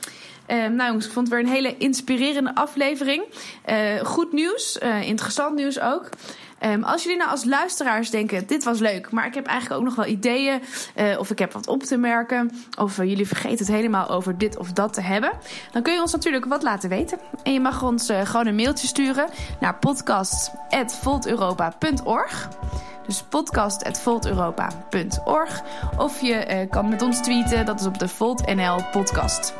Uh, 0.49 0.57
nou 0.57 0.87
jongens, 0.87 1.07
ik 1.07 1.13
vond 1.13 1.29
het 1.29 1.37
weer 1.37 1.47
een 1.47 1.53
hele 1.53 1.77
inspirerende 1.77 2.55
aflevering. 2.55 3.25
Uh, 3.69 4.01
goed 4.05 4.33
nieuws, 4.33 4.79
interessant 5.01 5.55
nieuws 5.55 5.81
ook. 5.81 6.09
Um, 6.63 6.85
als 6.85 7.03
jullie 7.03 7.19
nou 7.19 7.31
als 7.31 7.45
luisteraars 7.45 8.11
denken, 8.11 8.47
dit 8.47 8.65
was 8.65 8.79
leuk, 8.79 9.11
maar 9.11 9.27
ik 9.27 9.35
heb 9.35 9.47
eigenlijk 9.47 9.81
ook 9.81 9.87
nog 9.87 9.97
wel 9.97 10.07
ideeën, 10.07 10.63
uh, 10.97 11.19
of 11.19 11.31
ik 11.31 11.39
heb 11.39 11.53
wat 11.53 11.67
op 11.67 11.83
te 11.83 11.97
merken, 11.97 12.51
of 12.79 12.99
uh, 12.99 13.09
jullie 13.09 13.27
vergeten 13.27 13.59
het 13.59 13.69
helemaal 13.75 14.09
over 14.09 14.39
dit 14.39 14.57
of 14.57 14.73
dat 14.73 14.93
te 14.93 15.01
hebben, 15.01 15.33
dan 15.73 15.83
kun 15.83 15.95
je 15.95 16.01
ons 16.01 16.13
natuurlijk 16.13 16.45
wat 16.45 16.63
laten 16.63 16.89
weten. 16.89 17.19
En 17.43 17.53
je 17.53 17.61
mag 17.61 17.83
ons 17.83 18.11
uh, 18.11 18.21
gewoon 18.21 18.47
een 18.47 18.55
mailtje 18.55 18.87
sturen 18.87 19.29
naar 19.61 19.79
podcast.volteuropa.org. 19.79 22.49
Dus 23.07 23.23
podcast.volteuropa.org. 23.23 25.63
Of 25.97 26.21
je 26.21 26.67
kan 26.71 26.89
met 26.89 27.03
ons 27.03 27.23
tweeten, 27.23 27.67
dat 27.67 27.81
is 27.81 27.87
op 27.87 27.99
de 27.99 28.09
Volt 28.09 28.55
NL 28.55 28.81
podcast. 28.93 29.55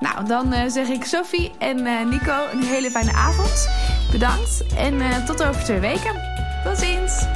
Nou, 0.00 0.26
dan 0.26 0.52
uh, 0.52 0.60
zeg 0.66 0.88
ik 0.88 1.04
Sophie 1.04 1.52
en 1.58 1.78
uh, 1.78 2.04
Nico 2.10 2.46
een 2.52 2.62
hele 2.62 2.90
fijne 2.90 3.12
avond. 3.12 3.68
Bedankt 4.10 4.64
en 4.76 4.94
uh, 4.94 5.24
tot 5.24 5.42
over 5.44 5.64
twee 5.64 5.80
weken. 5.80 6.14
Tot 6.64 6.78
ziens! 6.78 7.29